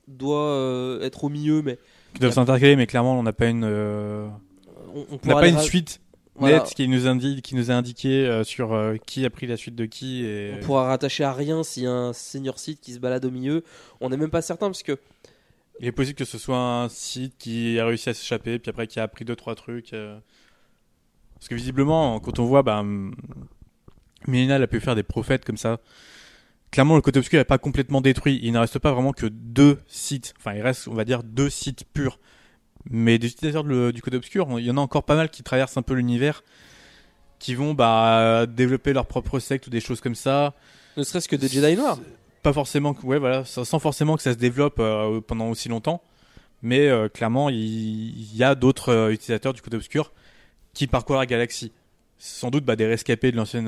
doivent 0.08 1.00
euh, 1.00 1.02
être 1.02 1.24
au 1.24 1.28
milieu, 1.28 1.60
mais 1.60 1.78
Qui 2.14 2.20
doivent 2.20 2.32
s'intercaler, 2.32 2.74
mais 2.74 2.86
clairement, 2.86 3.18
on 3.18 3.22
n'a 3.22 3.34
pas 3.34 3.48
une. 3.48 3.64
euh, 3.64 4.26
on, 4.94 5.18
n'a 5.28 5.34
pas 5.34 5.48
une 5.48 5.58
suite 5.58 6.00
voilà, 6.38 6.58
nette 6.58 6.74
qui 6.74 6.88
nous 6.88 7.06
indique, 7.06 7.42
qui 7.42 7.54
nous 7.54 7.70
a 7.70 7.74
indiqué 7.74 8.26
euh, 8.26 8.44
sur 8.44 8.72
euh, 8.72 8.96
qui 9.06 9.24
a 9.24 9.30
pris 9.30 9.46
la 9.46 9.56
suite 9.56 9.74
de 9.74 9.86
qui 9.86 10.24
et. 10.24 10.54
On 10.56 10.64
pourra 10.64 10.86
rattacher 10.86 11.24
à 11.24 11.32
rien 11.32 11.62
s'il 11.62 11.84
y 11.84 11.86
a 11.86 11.92
un 11.92 12.12
senior 12.12 12.58
site 12.58 12.80
qui 12.80 12.92
se 12.92 12.98
balade 12.98 13.24
au 13.24 13.30
milieu. 13.30 13.64
On 14.00 14.10
n'est 14.10 14.16
même 14.16 14.30
pas 14.30 14.42
certain 14.42 14.66
parce 14.66 14.82
que 14.82 14.98
Il 15.80 15.86
est 15.86 15.92
possible 15.92 16.16
que 16.16 16.24
ce 16.24 16.38
soit 16.38 16.58
un 16.58 16.88
site 16.88 17.34
qui 17.38 17.78
a 17.78 17.86
réussi 17.86 18.08
à 18.08 18.14
s'échapper, 18.14 18.58
puis 18.58 18.70
après 18.70 18.86
qui 18.86 19.00
a 19.00 19.02
appris 19.02 19.24
deux 19.24 19.36
trois 19.36 19.54
trucs. 19.54 19.92
euh. 19.92 20.18
Parce 21.34 21.48
que 21.48 21.54
visiblement, 21.54 22.18
quand 22.20 22.38
on 22.38 22.46
voit, 22.46 22.62
bah, 22.62 22.80
hum, 22.80 23.14
a 24.26 24.66
pu 24.66 24.80
faire 24.80 24.94
des 24.94 25.02
prophètes 25.02 25.44
comme 25.44 25.58
ça. 25.58 25.80
Clairement, 26.70 26.96
le 26.96 27.02
côté 27.02 27.18
obscur 27.18 27.38
n'est 27.38 27.44
pas 27.44 27.58
complètement 27.58 28.00
détruit. 28.00 28.40
Il 28.42 28.52
ne 28.52 28.58
reste 28.58 28.78
pas 28.78 28.92
vraiment 28.92 29.12
que 29.12 29.26
deux 29.26 29.78
sites. 29.86 30.34
Enfin, 30.38 30.54
il 30.54 30.62
reste, 30.62 30.88
on 30.88 30.94
va 30.94 31.04
dire, 31.04 31.22
deux 31.22 31.48
sites 31.50 31.84
purs. 31.92 32.18
Mais 32.90 33.18
des 33.18 33.28
utilisateurs 33.28 33.64
de- 33.64 33.90
du 33.90 34.00
côté 34.02 34.16
obscur, 34.16 34.46
il 34.58 34.64
y 34.64 34.70
en 34.70 34.76
a 34.76 34.80
encore 34.80 35.02
pas 35.04 35.16
mal 35.16 35.28
qui 35.30 35.42
traversent 35.42 35.76
un 35.76 35.82
peu 35.82 35.94
l'univers, 35.94 36.44
qui 37.38 37.54
vont 37.54 37.74
bah, 37.74 38.46
développer 38.46 38.92
leur 38.92 39.06
propre 39.06 39.38
secte 39.38 39.66
ou 39.66 39.70
des 39.70 39.80
choses 39.80 40.00
comme 40.00 40.14
ça. 40.14 40.54
ne 40.96 41.02
serait-ce 41.02 41.28
que 41.28 41.36
des 41.36 41.48
Jedi 41.48 41.76
noirs. 41.76 41.98
Pas 42.42 42.52
forcément, 42.52 42.94
que- 42.94 43.04
ouais, 43.04 43.18
voilà, 43.18 43.44
sans 43.44 43.78
forcément 43.80 44.16
que 44.16 44.22
ça 44.22 44.32
se 44.32 44.38
développe 44.38 44.76
euh, 44.78 45.20
pendant 45.20 45.48
aussi 45.50 45.68
longtemps. 45.68 46.00
Mais 46.62 46.88
euh, 46.88 47.08
clairement, 47.08 47.50
il, 47.50 47.56
il 47.58 48.36
y 48.36 48.42
a 48.44 48.54
d'autres 48.54 48.90
euh, 48.90 49.10
utilisateurs 49.12 49.52
du 49.52 49.60
côté 49.62 49.76
obscur 49.76 50.12
qui 50.72 50.86
parcourent 50.86 51.16
la 51.18 51.26
galaxie. 51.26 51.72
Sans 52.18 52.50
doute 52.50 52.64
bah, 52.64 52.76
des 52.76 52.86
rescapés 52.86 53.30
de 53.32 53.36
l'ancien 53.36 53.62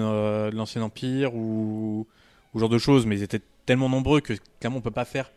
l'ancien 0.52 0.80
empire 0.82 1.34
ou, 1.34 2.06
ou 2.54 2.58
ce 2.58 2.60
genre 2.60 2.68
de 2.70 2.78
choses, 2.78 3.04
mais 3.04 3.16
ils 3.18 3.22
étaient 3.22 3.42
tellement 3.66 3.88
nombreux 3.90 4.20
que 4.22 4.32
clairement 4.60 4.78
on 4.78 4.80
peut 4.80 4.90
pas 4.90 5.04
faire. 5.04 5.30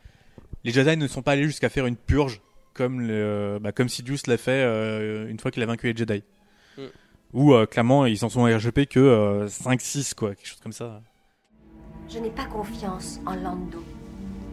Les 0.63 0.71
Jedi 0.71 0.95
ne 0.95 1.07
sont 1.07 1.21
pas 1.21 1.33
allés 1.33 1.43
jusqu'à 1.43 1.67
faire 1.69 1.87
une 1.87 1.97
purge 1.97 2.39
comme 2.73 3.01
le, 3.01 3.59
bah, 3.61 3.71
comme 3.71 3.89
Sidious 3.89 4.17
l'a 4.27 4.37
fait 4.37 4.63
euh, 4.63 5.27
une 5.29 5.39
fois 5.39 5.51
qu'il 5.51 5.63
a 5.63 5.65
vaincu 5.65 5.87
les 5.91 5.95
Jedi. 5.97 6.23
Mm. 6.77 6.81
Ou 7.33 7.53
euh, 7.53 7.65
clairement 7.65 8.05
ils 8.05 8.17
s'en 8.17 8.29
sont 8.29 8.43
RGP 8.43 8.87
que 8.89 8.99
euh, 8.99 9.47
5-6 9.47 10.13
quoi, 10.15 10.35
quelque 10.35 10.47
chose 10.47 10.59
comme 10.61 10.73
ça. 10.73 11.01
Je 12.09 12.19
n'ai 12.19 12.29
pas 12.31 12.45
confiance 12.45 13.19
en 13.25 13.35
Lando. 13.35 13.83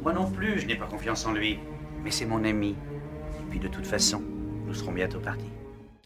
Moi 0.02 0.12
non 0.12 0.31
plus, 0.31 0.61
je 0.61 0.66
n'ai 0.66 0.76
pas 0.76 0.87
confiance 0.87 1.26
en 1.26 1.33
lui. 1.33 1.59
Mais 2.04 2.11
c'est 2.12 2.26
mon 2.26 2.44
ami. 2.44 2.70
Et 2.70 3.50
puis 3.50 3.59
de 3.59 3.66
toute 3.68 3.87
façon, 3.87 4.22
nous 4.66 4.74
serons 4.74 4.92
bientôt 4.92 5.18
partis. 5.18 5.50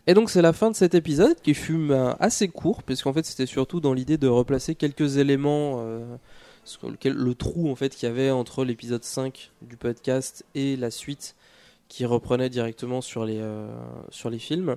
Et 0.07 0.15
donc 0.15 0.31
c'est 0.31 0.43
la 0.43 0.53
fin 0.53 0.71
de 0.71 0.75
cet 0.77 0.95
épisode 0.95 1.41
qui 1.43 1.55
fut 1.55 1.77
ben, 1.77 2.17
assez 2.19 2.49
court 2.49 2.83
puisqu'en 2.83 3.13
fait 3.13 3.25
c'était 3.25 3.47
surtout 3.47 3.81
dans 3.81 3.93
l'idée 3.93 4.17
de 4.17 4.27
replacer 4.27 4.75
quelques 4.75 5.19
éléments 5.19 5.77
euh, 5.79 6.17
sur 6.65 6.91
lequel- 6.91 7.13
le 7.13 7.35
trou 7.37 7.71
en 7.71 7.77
fait 7.77 7.95
qu'il 7.95 8.09
y 8.09 8.11
avait 8.11 8.31
entre 8.31 8.65
l'épisode 8.65 9.05
5 9.05 9.53
du 9.63 9.77
podcast 9.77 10.45
et 10.57 10.75
la 10.77 10.91
suite 10.91 11.37
qui 11.93 12.07
reprenait 12.07 12.49
directement 12.49 13.03
sur 13.03 13.27
les 13.27 13.39
euh, 13.39 13.69
sur 14.09 14.31
les 14.31 14.39
films. 14.39 14.77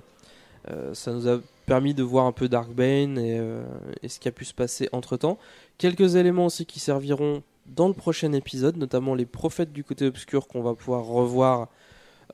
Euh, 0.68 0.92
ça 0.92 1.12
nous 1.12 1.26
a 1.26 1.40
permis 1.64 1.94
de 1.94 2.02
voir 2.02 2.26
un 2.26 2.32
peu 2.32 2.46
Darkbane 2.46 3.16
et, 3.16 3.38
euh, 3.38 3.64
et 4.02 4.08
ce 4.08 4.20
qui 4.20 4.28
a 4.28 4.32
pu 4.32 4.44
se 4.44 4.52
passer 4.52 4.90
entre 4.92 5.16
temps. 5.16 5.38
Quelques 5.78 6.16
éléments 6.16 6.44
aussi 6.44 6.66
qui 6.66 6.78
serviront 6.78 7.42
dans 7.64 7.88
le 7.88 7.94
prochain 7.94 8.34
épisode, 8.34 8.76
notamment 8.76 9.14
les 9.14 9.24
prophètes 9.24 9.72
du 9.72 9.82
côté 9.82 10.04
obscur 10.04 10.46
qu'on 10.46 10.60
va 10.60 10.74
pouvoir 10.74 11.06
revoir 11.06 11.68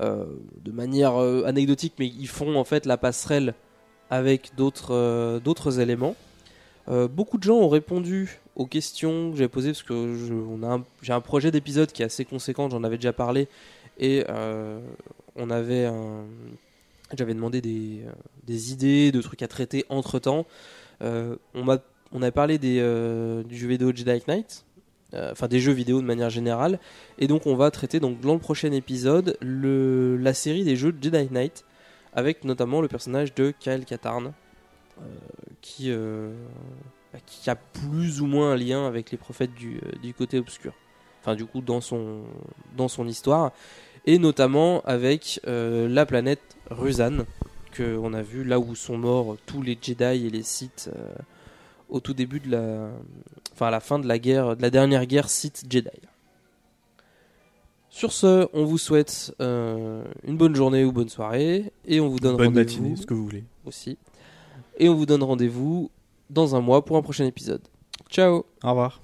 de 0.00 0.72
manière 0.72 1.14
anecdotique, 1.16 1.92
mais 1.98 2.08
ils 2.08 2.26
font 2.26 2.56
en 2.56 2.64
fait 2.64 2.86
la 2.86 2.96
passerelle 2.96 3.54
avec 4.10 4.50
d'autres 4.56 5.40
d'autres 5.44 5.78
éléments. 5.78 6.16
Beaucoup 6.88 7.38
de 7.38 7.44
gens 7.44 7.56
ont 7.56 7.68
répondu 7.68 8.40
aux 8.56 8.66
questions 8.66 9.30
que 9.30 9.36
j'avais 9.36 9.48
posées, 9.48 9.70
parce 9.70 9.82
que 9.82 10.16
j'ai 11.02 11.12
un 11.12 11.20
projet 11.20 11.50
d'épisode 11.50 11.92
qui 11.92 12.02
est 12.02 12.06
assez 12.06 12.24
conséquent, 12.24 12.68
j'en 12.68 12.84
avais 12.84 12.96
déjà 12.96 13.12
parlé, 13.12 13.48
et 13.98 14.24
euh, 14.28 14.80
on 15.36 15.50
avait 15.50 15.84
un- 15.86 16.24
j'avais 17.16 17.34
demandé 17.34 17.60
des, 17.60 18.02
euh, 18.06 18.12
des 18.44 18.72
idées, 18.72 19.12
de 19.12 19.20
trucs 19.20 19.42
à 19.42 19.48
traiter 19.48 19.84
entre 19.88 20.18
temps. 20.18 20.46
on, 21.00 21.64
m'a, 21.64 21.78
on 22.12 22.22
avait 22.22 22.30
parlé 22.30 22.58
des, 22.58 22.78
euh, 22.80 23.42
du 23.42 23.56
jeu 23.56 23.68
vidéo 23.68 23.92
Jedi 23.94 24.22
Knight, 24.28 24.64
euh, 25.14 25.32
enfin 25.32 25.48
des 25.48 25.60
jeux 25.60 25.72
vidéo 25.72 26.00
de 26.00 26.06
manière 26.06 26.30
générale, 26.30 26.78
et 27.18 27.26
donc 27.26 27.46
on 27.46 27.54
va 27.56 27.70
traiter 27.70 28.00
donc, 28.00 28.20
dans 28.20 28.34
le 28.34 28.38
prochain 28.38 28.72
épisode 28.72 29.36
la 29.40 30.32
série 30.32 30.64
des 30.64 30.76
jeux 30.76 30.94
Jedi 31.00 31.28
Knight, 31.30 31.64
avec 32.14 32.44
notamment 32.44 32.80
le 32.80 32.88
personnage 32.88 33.34
de 33.34 33.52
Kyle 33.58 33.84
Katarn, 33.84 34.32
euh, 35.00 35.04
qui, 35.60 35.90
euh, 35.90 36.32
bah, 37.12 37.18
qui 37.26 37.50
a 37.50 37.56
plus 37.56 38.20
ou 38.20 38.26
moins 38.26 38.52
un 38.52 38.56
lien 38.56 38.86
avec 38.86 39.10
les 39.10 39.18
prophètes 39.18 39.50
euh, 39.64 39.80
du 40.02 40.14
côté 40.14 40.38
obscur. 40.38 40.72
Enfin, 41.22 41.34
du 41.36 41.46
coup, 41.46 41.60
dans 41.60 41.80
son, 41.80 42.20
dans 42.76 42.88
son 42.88 43.06
histoire. 43.06 43.52
Et 44.06 44.18
notamment 44.18 44.80
avec 44.82 45.40
euh, 45.46 45.88
la 45.88 46.04
planète 46.04 46.42
Rusan, 46.70 47.24
qu'on 47.76 48.12
a 48.12 48.22
vu 48.22 48.42
là 48.44 48.58
où 48.58 48.74
sont 48.74 48.98
morts 48.98 49.36
tous 49.46 49.62
les 49.62 49.78
Jedi 49.80 50.26
et 50.26 50.30
les 50.30 50.42
Sith 50.42 50.90
euh, 50.94 51.08
au 51.88 52.00
tout 52.00 52.12
début 52.12 52.40
de 52.40 52.50
la. 52.50 52.88
Enfin, 53.52 53.66
à 53.68 53.70
la 53.70 53.80
fin 53.80 53.98
de 53.98 54.08
la 54.08 54.18
guerre, 54.18 54.56
de 54.56 54.62
la 54.62 54.70
dernière 54.70 55.06
guerre 55.06 55.28
Sith-Jedi. 55.30 55.88
Sur 57.90 58.12
ce, 58.12 58.48
on 58.54 58.64
vous 58.64 58.78
souhaite 58.78 59.34
euh, 59.40 60.02
une 60.26 60.36
bonne 60.38 60.56
journée 60.56 60.82
ou 60.84 60.92
bonne 60.92 61.10
soirée. 61.10 61.72
Et 61.86 62.00
on 62.00 62.08
vous 62.08 62.18
donne 62.18 62.36
Bonne 62.36 62.46
rendez-vous 62.46 62.82
matinée, 62.82 62.96
ce 62.96 63.06
que 63.06 63.14
vous 63.14 63.24
voulez. 63.24 63.44
aussi. 63.66 63.98
Et 64.78 64.88
on 64.88 64.94
vous 64.94 65.06
donne 65.06 65.22
rendez-vous 65.22 65.90
dans 66.30 66.56
un 66.56 66.60
mois 66.60 66.84
pour 66.84 66.96
un 66.96 67.02
prochain 67.02 67.26
épisode. 67.26 67.60
Ciao 68.10 68.46
Au 68.64 68.68
revoir. 68.70 69.00